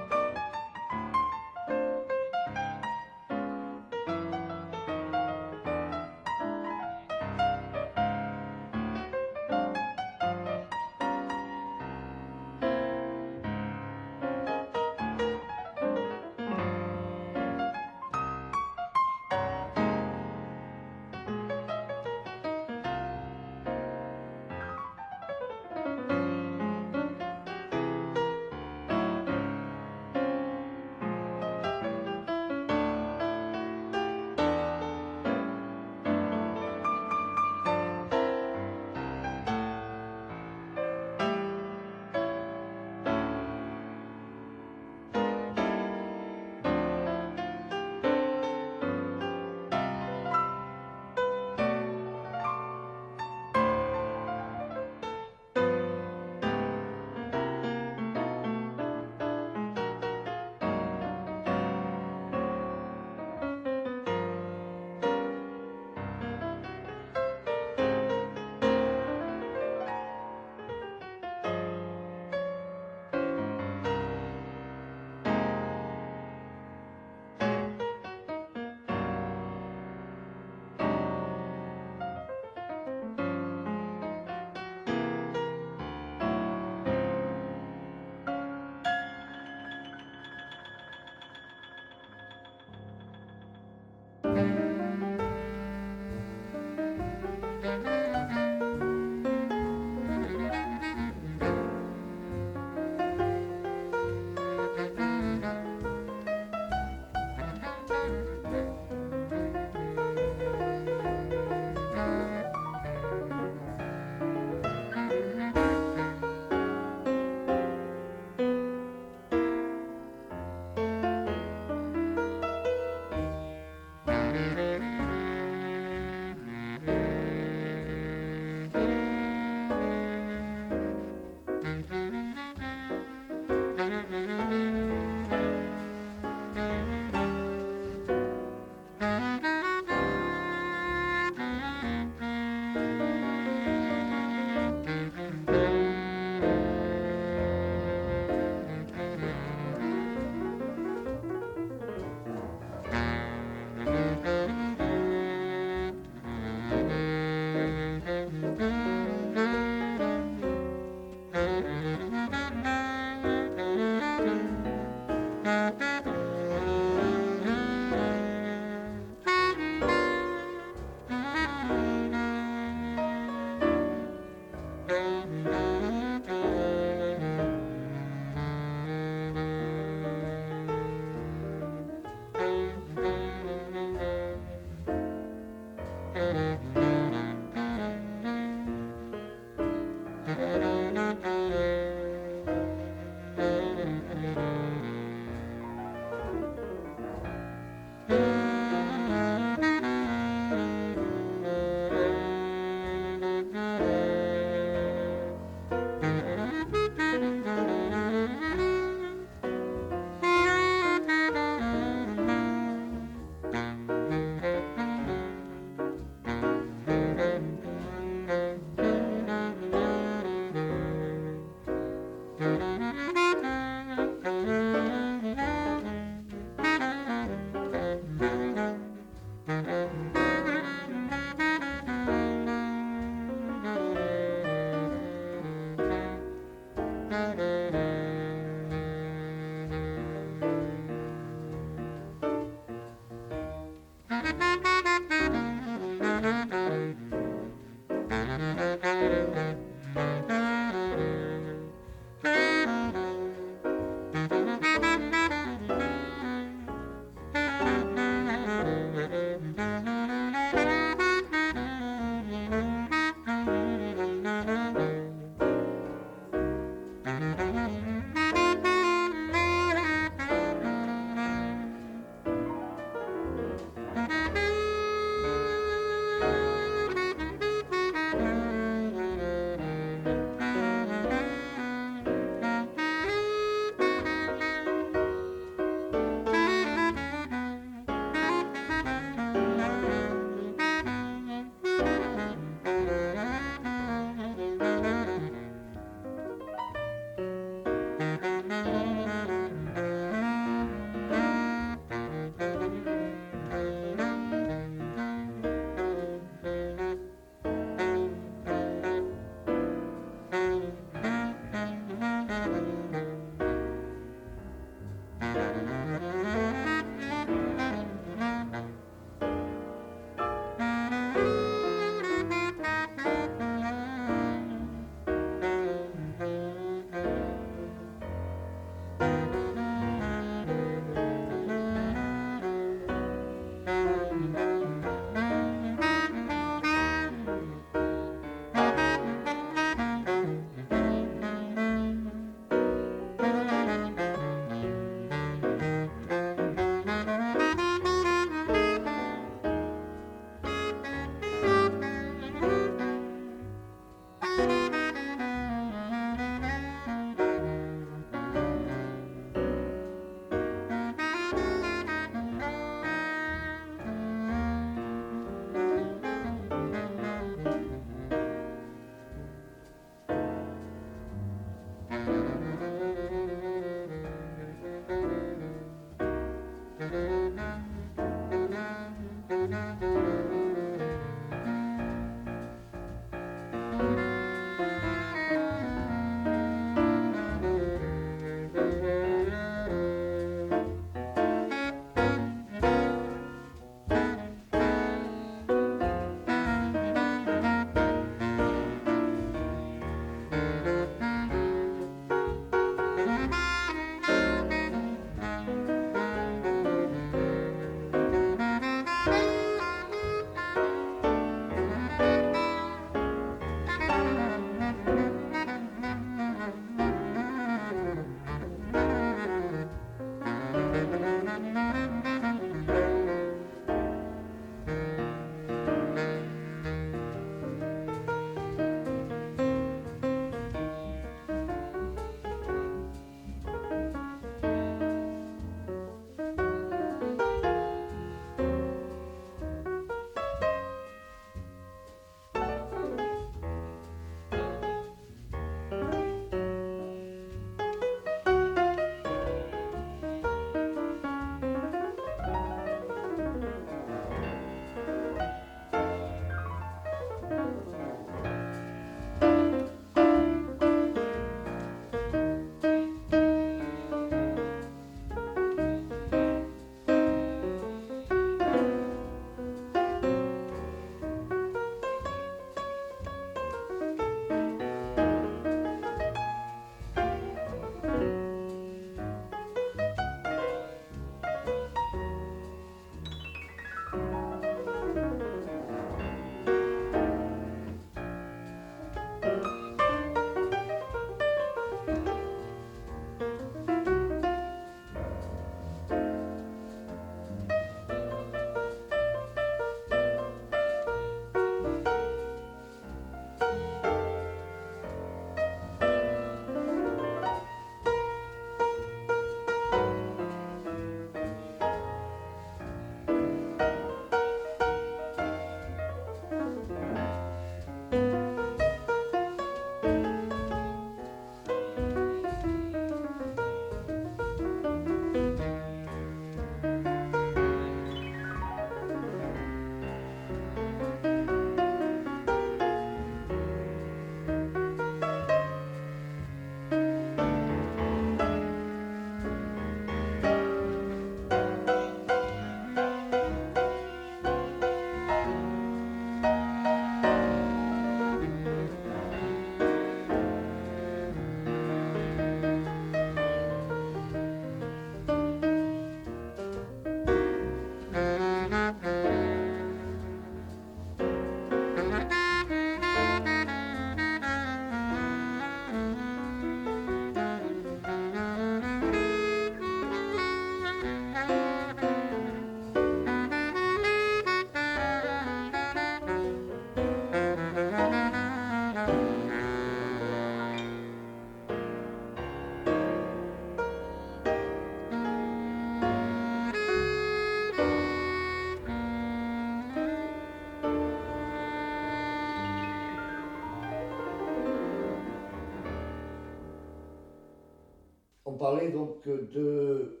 [598.72, 600.00] Donc de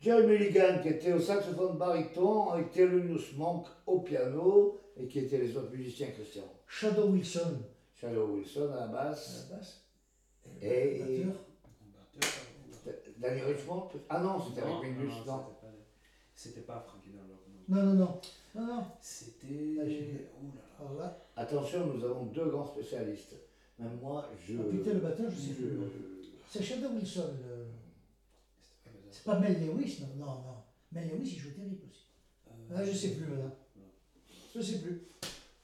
[0.00, 5.38] Jerry Mulligan qui était au saxophone baryton avec Thelonious Monk au piano et qui étaient
[5.38, 6.44] les autres musiciens Christian.
[6.66, 7.58] Shadow Wilson
[7.94, 9.48] Shadow Wilson à la à basse.
[9.50, 9.84] la basse.
[10.62, 11.24] Et-.
[13.18, 15.44] Danny Richmond Ah non, c'était avec Mingus, non.
[16.34, 17.40] c'était pas- pas Frankie Dunlop.
[17.68, 17.76] non.
[17.76, 18.20] Non, non, non.
[18.54, 18.84] Non, non.
[19.00, 19.76] C'était.
[19.80, 19.84] Ah,
[20.80, 21.02] Oh
[21.36, 23.34] Attention, nous avons deux grands spécialistes.
[23.80, 24.54] Même moi, je.
[24.60, 25.68] ah, putain, le batteur, je sais je- plus.
[26.50, 27.30] C'est Shadow Wilson.
[27.46, 27.66] le-
[29.10, 30.54] C'est pas Mel Lewis, non, non, non.
[30.92, 32.06] Mel Lewis, il joue terrible aussi.
[32.48, 33.54] Euh, Ah, je sais plus maintenant.
[34.54, 35.02] Je sais plus.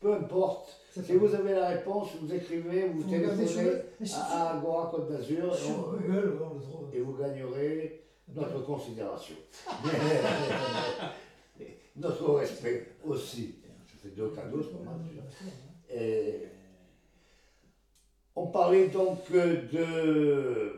[0.01, 0.81] Peu importe.
[0.95, 3.85] Ça Si vous avez la réponse, vous écrivez, vous téléphonez le-
[4.15, 9.37] à Agora Côte d'Azur et et vous gagnerez notre considération.
[11.97, 13.57] notre respect aussi.
[13.87, 14.99] Je fais deux cadeaux ce moment.
[15.91, 16.49] Et
[18.37, 20.77] on parlait donc euh, de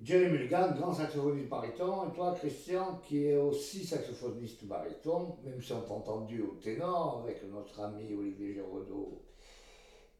[0.00, 5.72] Jerry Mulligan, grand saxophoniste baryton, et toi, Christian, qui est aussi saxophoniste baryton, même si
[5.72, 9.22] on t'a entendu au ténor avec notre ami Olivier Giraudot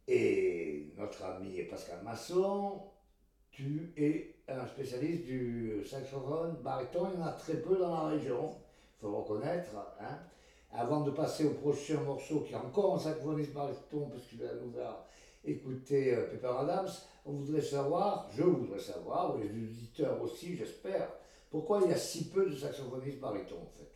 [0.06, 2.80] et notre ami Pascal Masson,
[3.51, 8.10] tu es un spécialiste du saxophone baryton, il y en a très peu dans la
[8.10, 9.70] région, il faut le reconnaître.
[10.01, 10.18] Hein.
[10.74, 14.55] Avant de passer au prochain morceau, qui est encore un saxophoniste baryton, parce qu'il va
[14.55, 15.05] nous faire
[15.44, 16.89] écouter euh, Pepper Adams,
[17.24, 21.09] on voudrait savoir, je voudrais savoir, les auditeurs aussi, j'espère,
[21.51, 23.90] pourquoi il y a si peu de saxophonistes barytons en fait?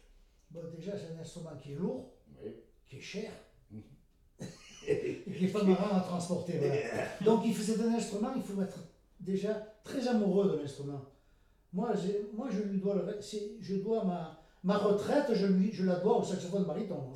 [0.50, 2.10] Bon, déjà, c'est un instrument qui est lourd,
[2.42, 2.50] Oui.
[2.86, 3.30] qui est cher,
[4.86, 6.58] Et qui n'est pas marrant à transporter.
[6.58, 6.74] voilà.
[7.24, 8.78] Donc, il c'est un instrument, il faut être
[9.18, 11.00] déjà très amoureux de l'instrument.
[11.72, 11.92] Moi,
[12.34, 13.18] moi je lui dois, le-
[13.60, 17.12] je dois ma, ma retraite, je, lui, je la dois au saxophone baryton.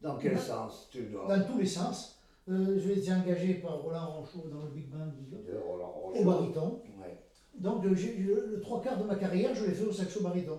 [0.00, 2.11] Dans quel sens tu dois Dans tous les sens.
[2.48, 6.82] Euh, je été engagé par Roland Ronchaud dans le Big Band du- de Roland au.
[7.00, 7.16] Ouais.
[7.54, 10.22] Donc, euh, j'ai- le, le trois quarts de ma carrière, je l'ai fait au saxo
[10.22, 10.58] baryton.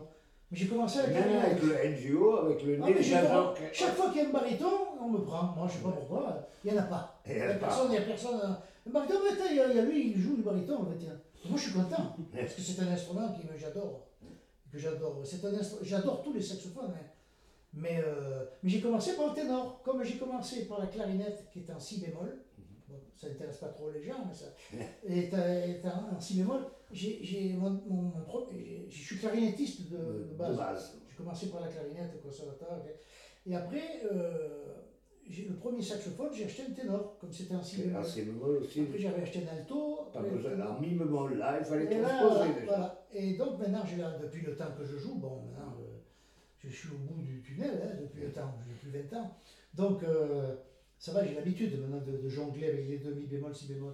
[0.50, 3.58] Mais j'ai commencé à Même avec le NGO, avec le Ah, mais nez j'ai- Jadok.
[3.74, 4.70] chaque fois qu'il y a un baryton,
[5.02, 5.54] on me prend.
[5.58, 6.48] Moi, je sais pas pourquoi.
[6.64, 7.22] Il n'y en a pas.
[7.26, 8.40] Il n'y elle a personne, il y a personne.
[8.44, 8.54] euh,
[8.86, 8.92] Le
[9.30, 10.42] mais tiens, il y, a- il y a lui, il joue du
[11.00, 11.18] tiens.
[11.50, 12.16] Moi, je suis content.
[12.34, 14.08] Parce que c'est un instrument qui me j'adore.
[14.72, 15.22] Que j'adore.
[15.26, 16.92] C'est un instru- J'adore tous les saxophones.
[16.96, 17.06] hein.
[17.74, 19.82] Mais, euh, mais j'ai commencé par le ténor.
[19.84, 22.40] Comme j'ai commencé par la clarinette qui est en si bémol.
[22.88, 24.46] Bon, ça n'intéresse pas trop les gens, mais ça.
[25.08, 26.62] est, est en, en si bémol.
[26.92, 28.14] J'ai, mon, mon, mon
[28.90, 29.98] je suis clarinettiste de,
[30.30, 30.56] de base.
[30.58, 31.00] base.
[31.10, 32.80] J'ai commencé par la clarinette au conservatoire.
[33.46, 34.76] Et après, euh,
[35.28, 38.58] le premier saxophone, j'ai acheté un ténor, comme c'était un si bémol.
[38.58, 38.82] aussi.
[38.82, 40.10] Après, j'avais acheté un alto.
[40.14, 43.08] Pas après, besoin un- mi bémol là, il fallait transposer voilà.
[43.12, 45.74] Et donc maintenant, j'ai là, depuis le temps que je joue, bon, maintenant,
[46.70, 49.36] je suis au bout du tunnel, hein, depuis temps, depuis 20 ans.
[49.74, 50.56] Donc, euh,
[50.98, 53.94] ça va, j'ai l'habitude maintenant de, de jongler avec les demi bémol, si bémol.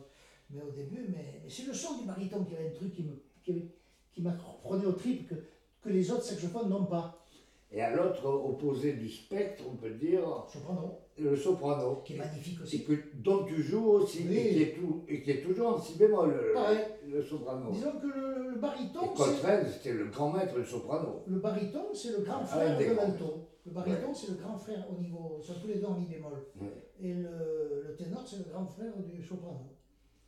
[0.51, 3.03] Mais au début, mais, mais c'est le son du baryton qui avait un truc qui
[3.03, 3.71] me, qui,
[4.11, 5.35] qui m'apprenait au trip que,
[5.81, 7.25] que les autres saxophones n'ont pas.
[7.71, 10.21] Et à l'autre opposé du spectre, on peut dire
[10.51, 12.83] Soprano, le soprano, qui est magnifique aussi.
[12.85, 14.37] que, dont tu joues aussi, Oui.
[14.37, 16.79] et, qui est tout- et qui est toujours en si bémol, le, Pareil.
[17.07, 17.71] le soprano.
[17.71, 19.23] Disons que le, le baryton, c'est...
[19.23, 21.23] Coltrane, c'était le grand maître du soprano.
[21.27, 23.45] Le baryton, c'est le grand Un frère de l'alto.
[23.65, 26.33] Le baryton, c'est le grand frère au niveau, sont tous les deux en mi bémol.
[26.59, 26.67] Ouais.
[27.01, 29.75] Et le, le ténor, c'est le grand frère du soprano.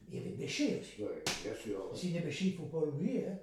[0.09, 1.01] Il y avait Bécher aussi.
[1.03, 1.89] Ouais, bien sûr.
[1.93, 3.25] Sidney Bécher, il ne faut pas l'oublier.
[3.27, 3.37] Hein.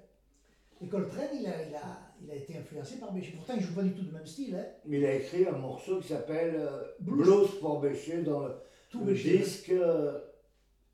[0.81, 1.81] Et Coltrane, il a, il, a,
[2.23, 3.33] il a été influencé par Bécher.
[3.35, 4.55] Pourtant, il ne joue pas du tout le même style.
[4.55, 4.65] Hein.
[4.85, 7.25] Mais il a écrit un morceau qui s'appelle euh, Blues.
[7.27, 8.53] Blues for Bécher dans le,
[8.89, 9.39] Tout le Bécher.
[9.39, 10.19] disque euh,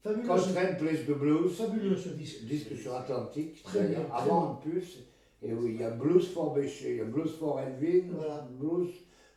[0.02, 2.45] Fabuleux, ce, Coltrane Plays the Blues, fabuleux ce disque.
[2.45, 4.99] disque sur Atlantique, Très bien, avant en plus.
[5.44, 8.48] Et oui, il y a Blues for Bécher, il y a Blues for Elvin, Voilà.
[8.52, 8.90] Blues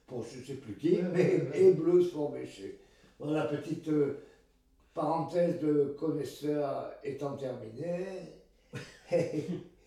[0.06, 1.62] pour je ne sais plus qui, Ouais, mais, ouais, ouais.
[1.62, 2.78] et Blues for Bécher.
[3.18, 4.24] Voilà, petite euh,
[4.94, 8.06] parenthèse de connaisseur étant terminée.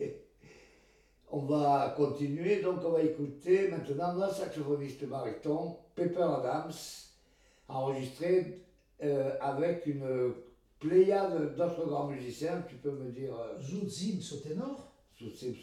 [1.31, 6.73] on va continuer, donc on va écouter maintenant notre saxophoniste baryton, Pepper Adams,
[7.67, 8.65] enregistré
[9.01, 10.33] euh, avec une
[10.79, 14.91] pléiade d'autres grands musiciens, tu peux me dire, euh, Zoot Zims au ténor,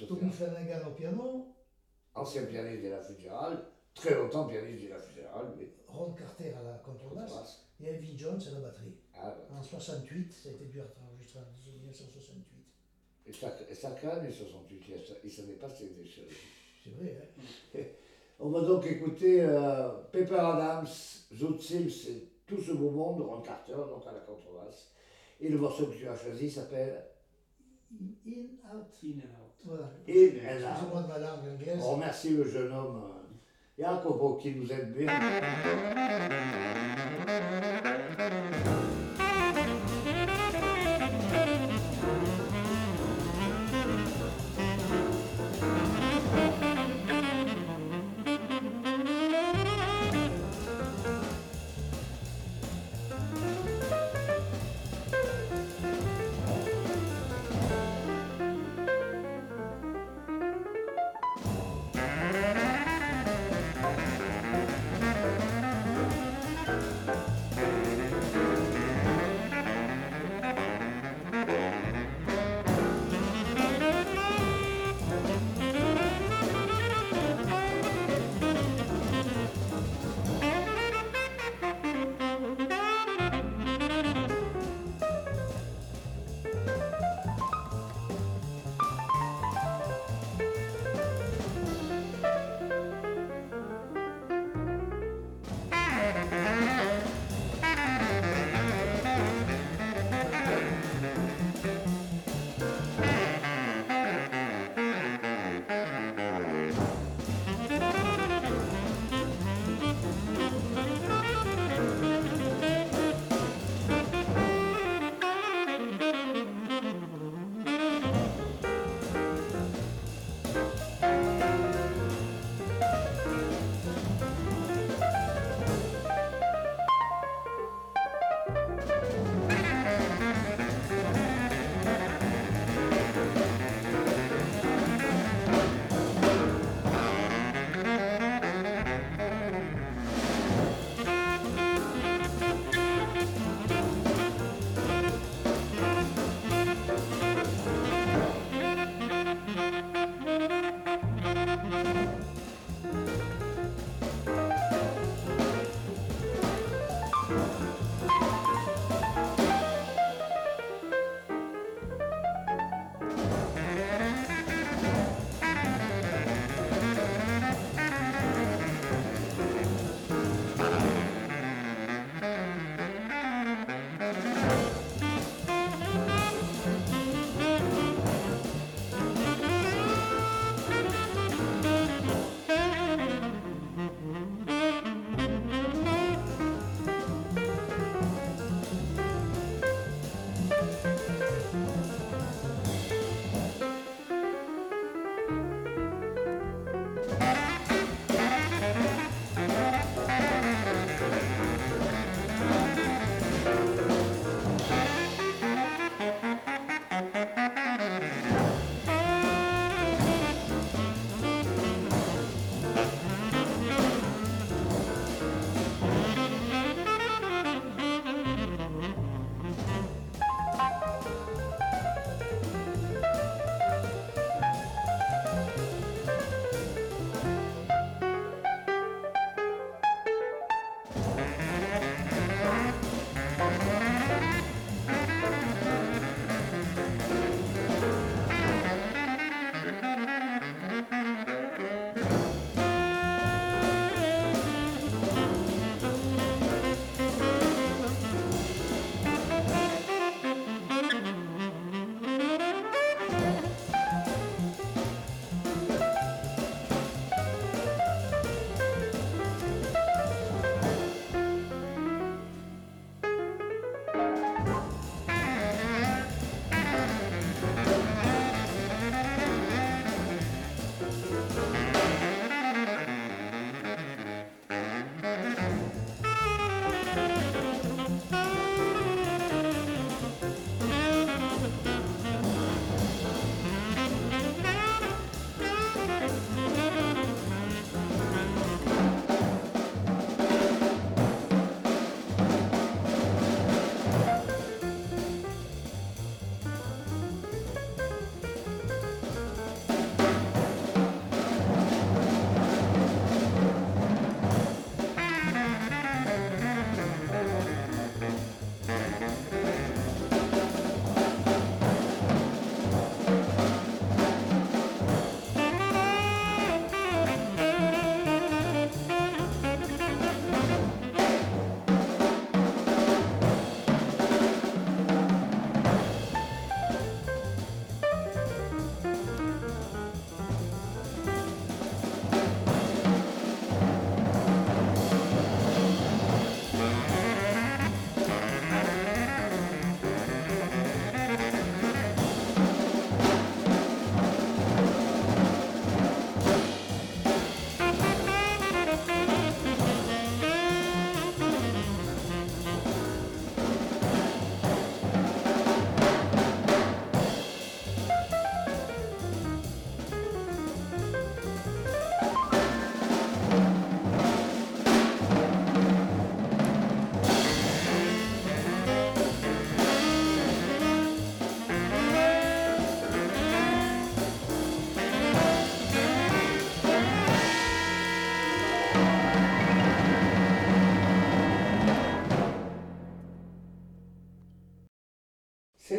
[0.09, 1.55] Tommy Flanagan au piano,
[2.15, 3.59] ancien pianiste de la Fitzgerald,
[3.95, 8.41] très longtemps pianiste de la Fitzgerald, mais Ron Carter à la contrebasse et Elvin Jones
[8.47, 8.95] à la batterie.
[9.15, 9.57] Ah, bah.
[9.59, 12.38] En 68, ça a été dû être enregistré en 1968.
[13.29, 16.25] Et ça- et ça crâne et 68, il sa- il savait pas ces des choses.
[16.83, 17.15] C'est vrai,
[17.77, 17.81] hein
[18.41, 20.87] On va donc écouter euh, Pepper Adams,
[21.35, 24.93] Zoot Sims et tout ce beau monde, Ron Carter, donc à la contrebasse.
[25.41, 27.05] Et le morceau que tu as choisi s'appelle
[27.91, 28.07] In,
[28.73, 28.87] out.
[29.03, 29.57] In and out.
[29.65, 29.91] Voilà.
[30.07, 30.63] In and
[31.03, 31.81] de ma langue anglaise.
[31.83, 33.37] On remercie le jeune homme euh,
[33.83, 35.09] Jacopo qui nous aide bien.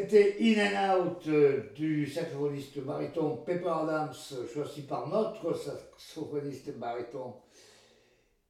[0.10, 4.14] C'était In and Out euh, du saxophoniste baryton Pepper Adams,
[4.52, 7.36] choisi par notre saxophoniste baryton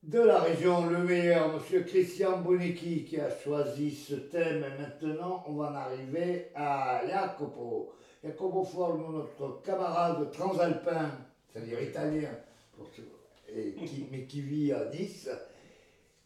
[0.02, 4.64] de la région, le meilleur, monsieur Christian Bonecki, qui a choisi ce thème.
[4.64, 7.92] Et maintenant, on va en arriver à Jacopo.
[8.24, 11.12] Jacopo Forno, notre camarade transalpin,
[11.52, 12.30] c'est-à-dire italien,
[13.54, 15.30] et qui, mais qui vit à Nice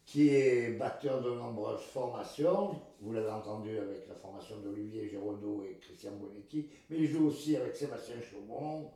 [0.06, 2.80] qui est batteur de nombreuses formations.
[3.04, 7.54] Vous l'avez entendu avec la formation d'Olivier Giraudot et Christian Bonecchi, mais il joue aussi
[7.54, 8.92] avec Sébastien Chaumont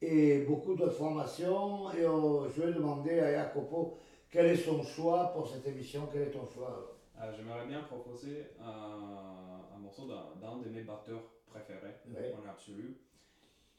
[0.00, 1.90] et beaucoup d'autres formations.
[1.90, 3.98] Et euh, je vais demander à Jacopo
[4.30, 6.08] quel est son choix pour cette émission?
[6.12, 7.00] Quel est ton choix?
[7.18, 11.96] Ah, J'aimerais bien proposer un, un morceau d'un de mes batteurs préférés
[12.40, 12.96] en absolu,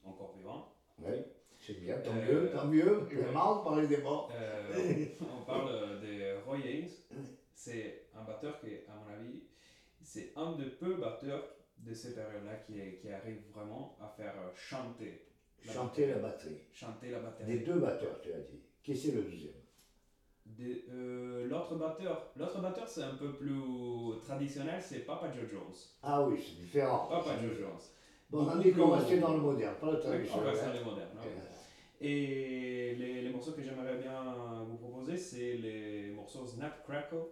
[0.03, 0.73] encore vivant.
[1.01, 1.23] Oui.
[1.57, 3.07] C'est bien, tant euh, mieux, tant mieux.
[3.33, 4.29] Mal parler des morts.
[4.35, 6.89] Euh, on parle de Roy Haynes.
[7.53, 9.43] C'est un batteur qui, à mon avis,
[10.09, 11.43] c'est un des peu batteurs
[11.77, 15.25] de ces périodes-là qui, qui arrive vraiment à faire chanter.
[15.63, 16.21] La chanter batterie.
[16.21, 16.61] la batterie.
[16.73, 17.45] Chanter la batterie.
[17.45, 18.59] Des deux batteurs, tu as dit.
[18.81, 19.53] Qui c'est le deuxième?
[20.61, 23.61] Euh, L'autre batteur, l'autre batteur c'est un peu plus
[24.25, 25.75] traditionnel, c'est Papa Joe Jones.
[26.01, 27.07] Ah oui, c'est différent.
[27.07, 27.79] Papa Joe Jones.
[28.31, 30.43] Bon, on dit qu'on restait dans le moderne, pas le traditionnel.
[30.43, 31.09] on reste dans le moderne.
[32.01, 37.27] Et les, les, morceaux que j'aimerais bien vous proposer, c'est les morceaux Snap Crackle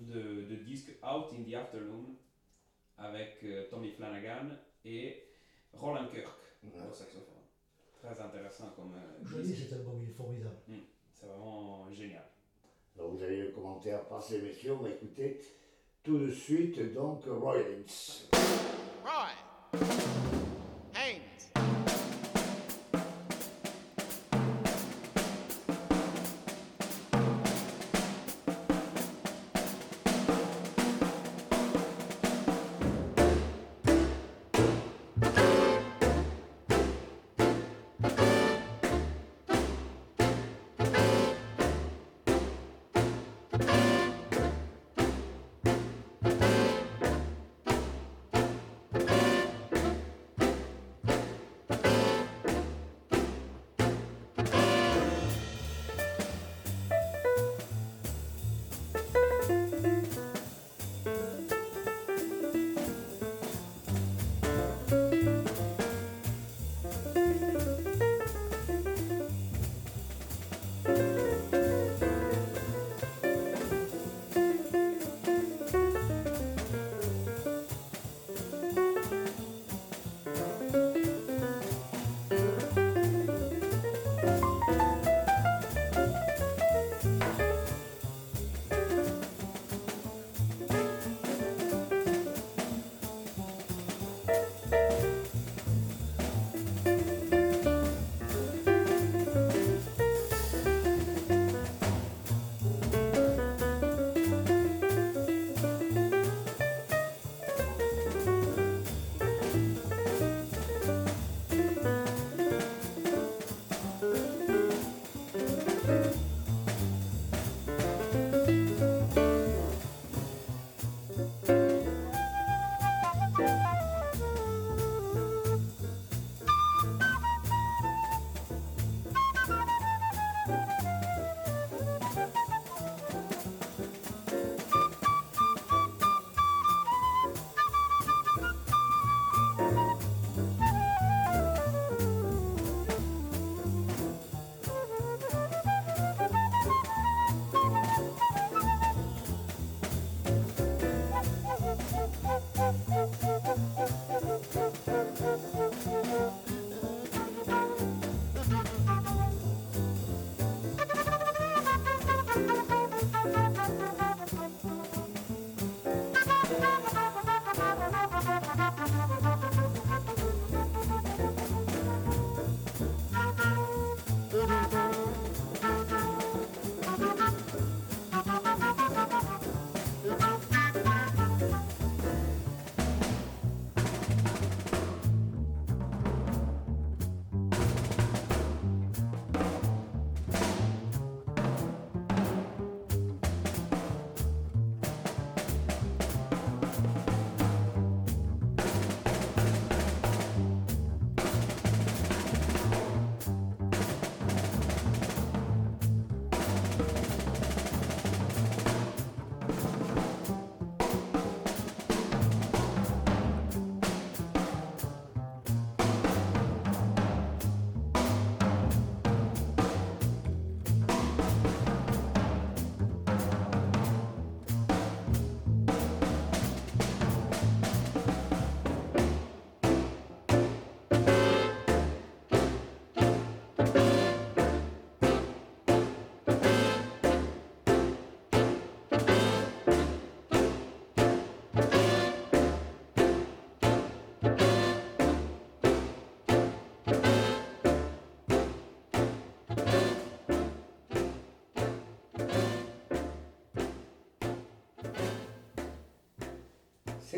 [0.00, 2.16] de, de disque Out in the Afternoon
[2.98, 4.50] avec euh, Tommy Flanagan
[4.84, 5.24] et
[5.72, 7.34] Roland Kirk au saxophone.
[8.02, 8.94] Très intéressant comme.
[8.94, 10.56] Euh, Joli cet album, il est formidable.
[10.68, 10.80] Hmm,
[11.12, 12.24] c'est vraiment génial.
[12.96, 15.40] Alors vous avez le commentaire, passez messieurs, on va écouter
[16.02, 17.84] tout de suite donc Roy Haynes.
[19.04, 19.28] Roy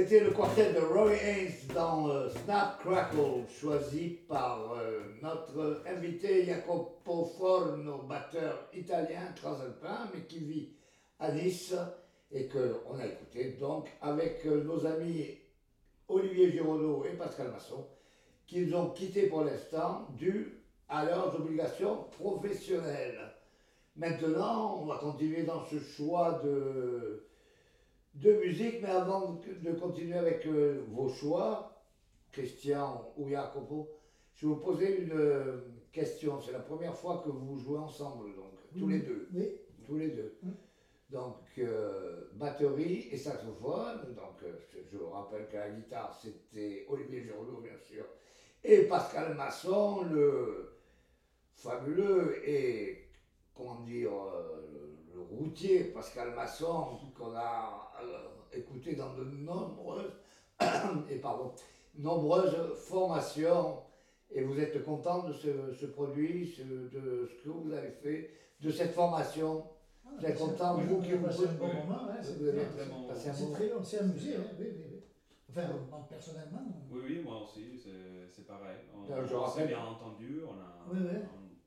[0.03, 6.45] C'était le quartet de Roy Haynes dans euh, Snap Crackle, choisi par euh, notre invité
[6.45, 10.73] Jacopo Forno, batteur italien transalpin, mais qui vit
[11.21, 11.73] à Nice
[12.33, 15.39] et qu'on a écouté donc avec euh, nos amis
[16.09, 17.87] Olivier Giraudot et Pascal Masson,
[18.49, 23.21] qui nous ont quittés pour l'instant dû à leurs obligations professionnelles.
[23.95, 27.25] Maintenant, on va continuer dans ce choix de
[28.15, 31.83] de musique, mais avant de continuer avec euh, vos choix,
[32.31, 33.91] Christian ou Jacopo,
[34.35, 35.61] je vais vous poser une euh,
[35.93, 36.41] question.
[36.41, 39.29] C'est la première fois que vous jouez ensemble, donc, tous les deux.
[39.35, 39.57] Oui.
[39.87, 40.39] Tous les deux.
[40.43, 40.51] Mm.
[41.11, 44.15] Donc, euh, batterie et saxophone.
[44.15, 44.43] Donc,
[44.91, 48.05] je vous rappelle que la guitare, c'était Olivier Giroudot, bien sûr,
[48.65, 50.73] et Pascal Masson, le
[51.55, 53.09] fabuleux et,
[53.55, 60.13] comment dire, le, le routier Pascal Masson, qu'on a euh, écouté dans de nombreuses,
[61.11, 61.53] et pardon,
[61.97, 63.79] nombreuses formations.
[64.35, 68.31] Et vous êtes content de ce, ce produit, ce- de ce que vous avez fait,
[68.61, 69.65] de cette formation?
[70.07, 72.39] Ah, Vous êtes c'est- content, vous, on qui vous passé un bon moment, hein, c'est
[72.39, 72.69] Vous avez bien.
[72.71, 75.03] vraiment passé un C'est bon- très, on s'est amusé, hein, oui, oui, oui.
[75.51, 78.79] Enfin, moi, personnellement, Oui, oui, moi aussi, c'est c'est pareil.
[78.97, 81.19] On, je on s'est rappelle- bien entendu, on a, Oui, oui.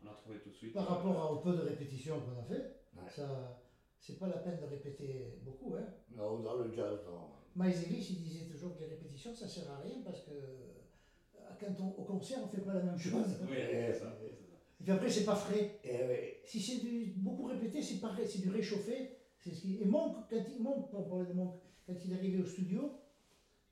[0.03, 0.73] on, on a trouvé tout de suite.
[0.73, 2.63] par rapport à- au peu de répétitions qu'on a fait,
[2.95, 3.09] Ouais.
[3.09, 3.61] ça,
[3.99, 5.75] c'est pas la peine de répéter beaucoup.
[5.75, 5.87] Hein.
[6.15, 7.29] Non, dans le jazz, non.
[7.55, 11.73] Miles il disait toujours que les répétitions, ça sert à rien parce que euh, quand
[11.81, 13.37] on, au concert, on fait pas la même chose.
[13.49, 14.17] Oui, Eh, c'est ça.
[14.19, 14.43] c'est ça.
[14.79, 15.79] Et puis après, c'est pas frais.
[15.83, 19.11] Et oui, Si c'est du beaucoup répété, c'est pareil, c'est du réchauffé.
[19.39, 19.81] C'est ce qui...
[19.81, 21.55] Et Monk, quand il, Monk, pour parler de Monk,
[21.87, 22.91] quand il est arrivé au studio,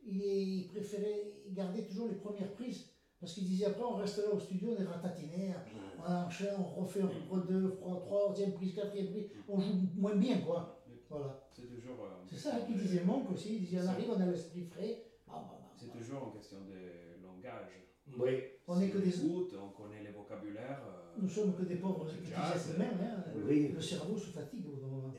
[0.05, 2.93] il, est- il préférait garder toujours les premières prises.
[3.23, 5.53] Parce qu'il disait après, on reste là au studio, on est ratatiné,
[5.97, 10.13] on enchaîne, on refait, on refait deux, trois, troisième prise, quatrième prise, on joue moins
[10.17, 10.83] bien, quoi.
[11.09, 11.47] Voilà.
[11.55, 12.03] C'est toujours.
[12.03, 15.05] euh, C'est ça qu'il disait Monk aussi, il disait on arrive, on a l'esprit frais.
[15.25, 17.87] Bah, bah, bah, C'est toujours une question de langage.
[18.19, 18.41] oui.
[18.67, 19.17] On est que des.
[19.25, 20.81] écoute, on connaît les vocabulaires.
[20.85, 22.85] euh, Nous sommes que des pauvres êtres humains.
[23.01, 23.23] Hein.
[23.47, 23.69] Oui.
[23.73, 25.13] Le cerveau se fatigue au bout d'un moment.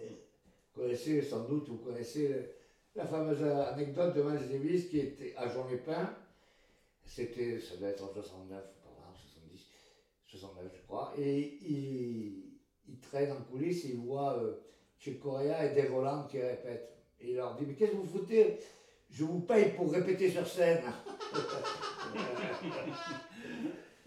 [0.74, 2.50] Vous connaissez sans doute, vous connaissez
[2.94, 6.10] la fameuse anecdote de Miles Davis qui était à Jean Lépin.
[7.04, 9.66] C'était, ça doit être en 69, pardon, 70,
[10.24, 11.12] 69 je crois.
[11.18, 12.58] Et il,
[12.88, 14.56] il traîne en coulisses, il voit euh,
[14.98, 16.90] Chick Corea et Dave Holland qui répètent.
[17.20, 18.58] Et il leur dit, mais qu'est-ce que vous foutez?
[19.10, 20.82] Je vous paye pour répéter sur scène.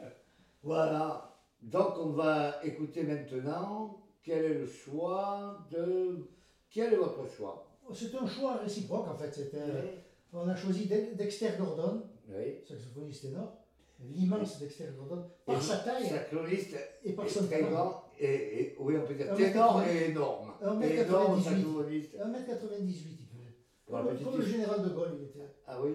[0.63, 1.33] voilà.
[1.61, 6.27] Donc on va écouter maintenant quel est le choix de...
[6.69, 7.65] Quel est votre choix?
[7.93, 9.33] C'est un choix réciproque en fait.
[9.33, 10.03] C'était,
[10.33, 12.55] On a choisi De- Dexter Gordon, Oui.
[12.67, 13.53] saxophoniste ténor,
[14.01, 17.69] l'immense Dexter Gordon, par Et sa taille Saxophoniste et par son très talent.
[17.71, 18.25] grand et,
[18.61, 20.51] et- oui on peut dire Un ténor mètre et énorme.
[20.61, 21.43] un mètre Et énorme 98.
[21.63, 22.15] saxophoniste.
[22.15, 25.39] 1m98 il la Comme, comme le général de Gaulle il était.
[25.65, 25.91] Ah oui?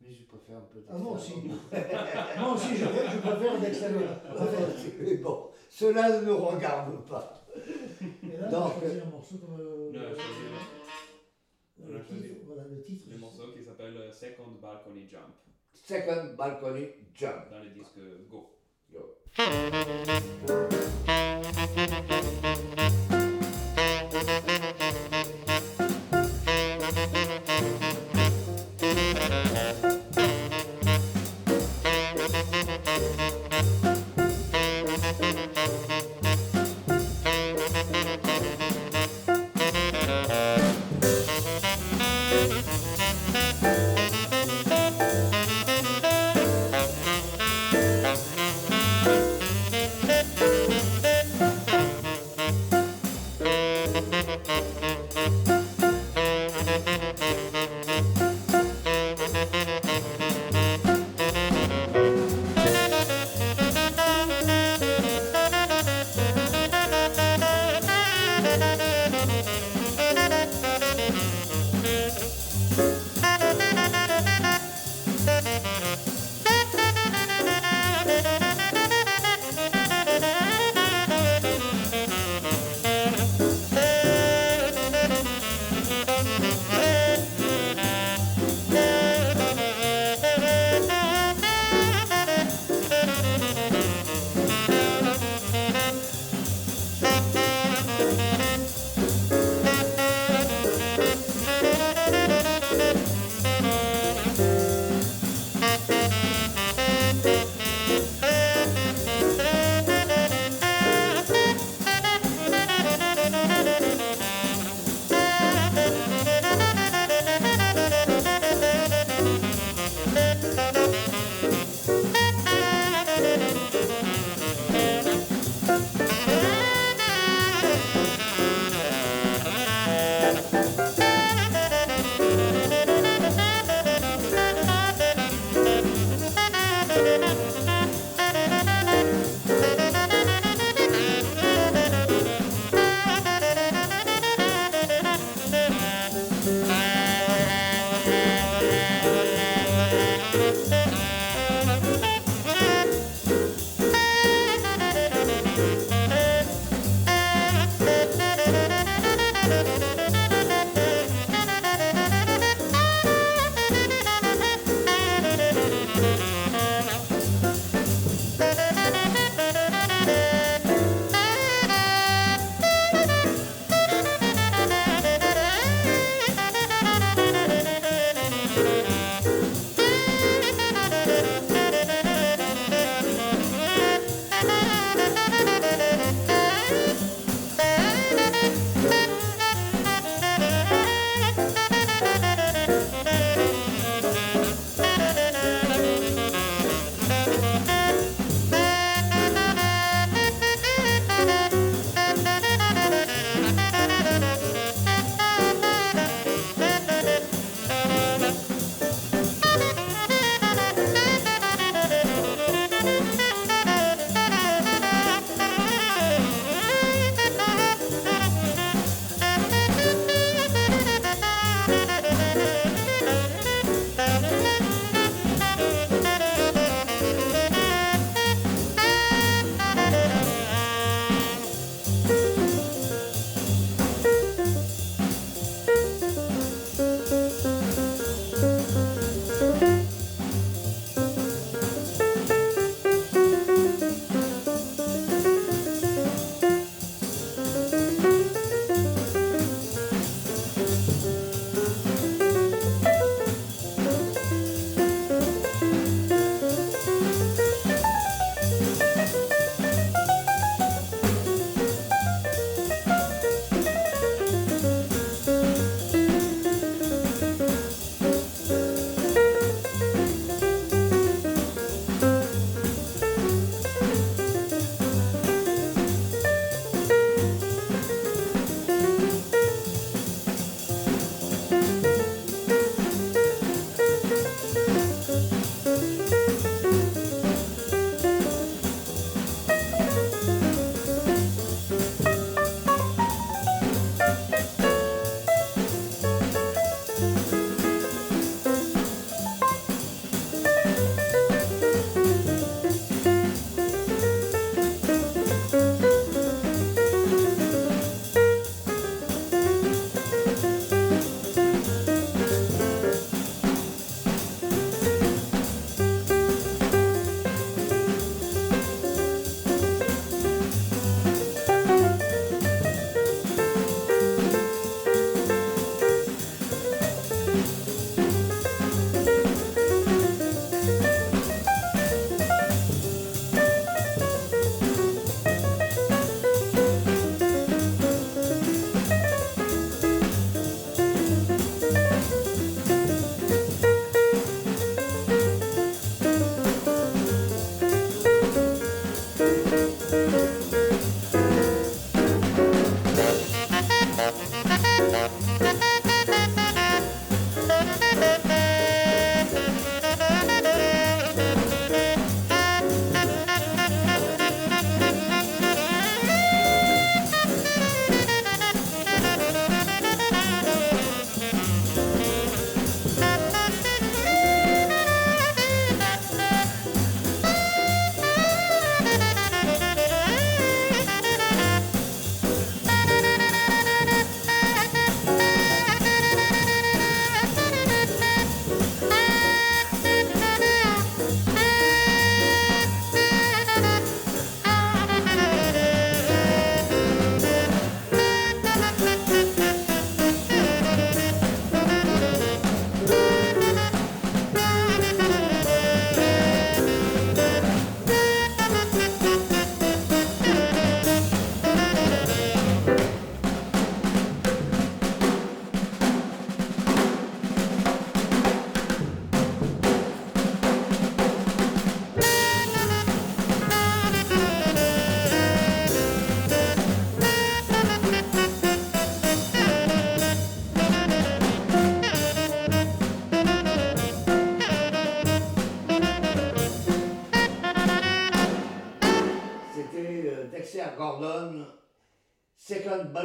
[0.00, 1.32] Mais je préfère un peu Ah moi aussi.
[1.40, 2.38] Dexter.
[2.38, 3.88] moi aussi je, je préfère Dexter
[5.00, 7.46] Mais bon, cela ne nous regarde pas.
[8.22, 10.40] Et là, Donc, on a choisi un morceau comme euh, On a le, choisi
[11.78, 12.34] le on a choisi titre.
[12.46, 13.06] Voilà, le titre.
[13.10, 15.34] le morceau qui s'appelle euh, Second Balcony Jump
[15.74, 17.50] Second balcony jump.
[17.50, 18.56] dans le disque Go.
[18.92, 19.18] Go.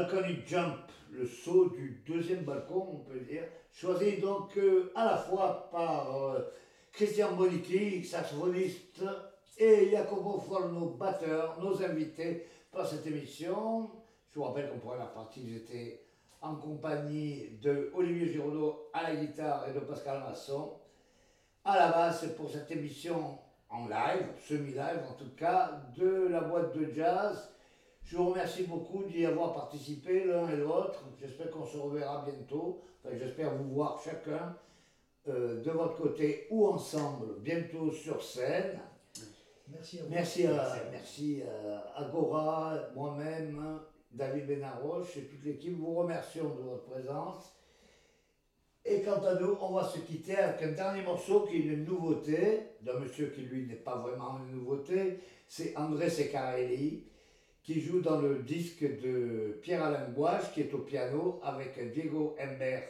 [0.10, 5.18] Balcony Jump, le saut du deuxième balcon, on peut dire, choisi donc euh, à la
[5.18, 6.40] fois par euh,
[6.91, 9.03] Christian Bonicki, saxophoniste,
[9.57, 13.91] et Jacopo Forno, batteur, nos invités pour cette émission.
[14.31, 16.02] Je vous rappelle qu'en première partie, j'étais
[16.41, 20.73] en compagnie de Olivier Giraudot à la guitare et de Pascal Masson
[21.64, 23.38] à la basse pour cette émission
[23.69, 27.53] en live, semi-live en tout cas, de la boîte de jazz.
[28.10, 31.03] Je vous remercie beaucoup d'y avoir participé l'un et l'autre.
[31.22, 32.81] J'espère qu'on se reverra bientôt.
[33.06, 34.56] Enfin, j'espère vous voir chacun
[35.27, 38.80] euh, de votre côté ou ensemble bientôt sur scène.
[39.68, 40.10] Merci à vous.
[40.10, 43.80] Merci à, merci à Agora, moi-même,
[44.11, 45.77] David Benaroche et toute l'équipe.
[45.77, 47.53] Vous remercions de votre présence.
[48.86, 51.86] Et quant à nous, on va se quitter avec un dernier morceau qui est une
[51.86, 57.03] nouveauté, d'un monsieur qui lui n'est pas vraiment une nouveauté, c'est André Secarelli,
[57.69, 62.81] qui joue dans le disque de Pierre-Alain Gouache, qui est au piano, avec Diego Embert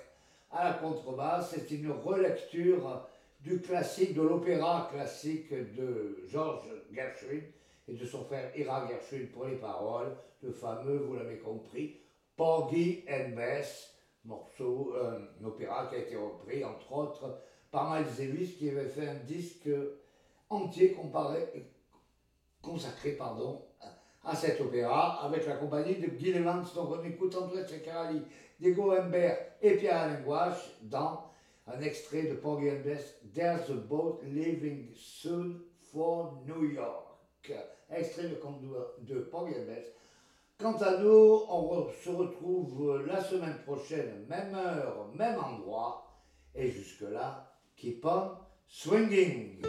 [0.52, 1.54] à la contrebasse.
[1.54, 3.06] C'est une relecture
[3.42, 7.42] du classique, de l'opéra classique de Georges Gershwin
[7.90, 11.98] et de son frère Ira Gershwin pour les paroles, le fameux, vous l'avez compris,
[12.38, 13.94] Porgy and Bess,
[14.24, 17.38] morceau, euh, un opéra qui a été repris entre autres
[17.70, 19.68] par Miles Davis qui avait fait un disque
[20.50, 20.96] entier
[22.62, 23.99] consacré pardon, à
[24.36, 26.66] cet opéra avec la compagnie de Guy Evans.
[26.76, 28.22] Donc on écoute André Ceccarali,
[28.60, 31.30] Diego Humbert et Pierre Gouache dans
[31.68, 37.06] un extrait de Porgy and Bess, There's a boat leaving soon for New York.
[37.92, 38.38] Extrait de,
[39.02, 39.86] de Porgy and Bess.
[40.58, 46.06] Quant à nous, on se retrouve la semaine prochaine, même heure, même endroit.
[46.54, 48.32] Et jusque-là, keep on
[48.68, 49.62] swinging.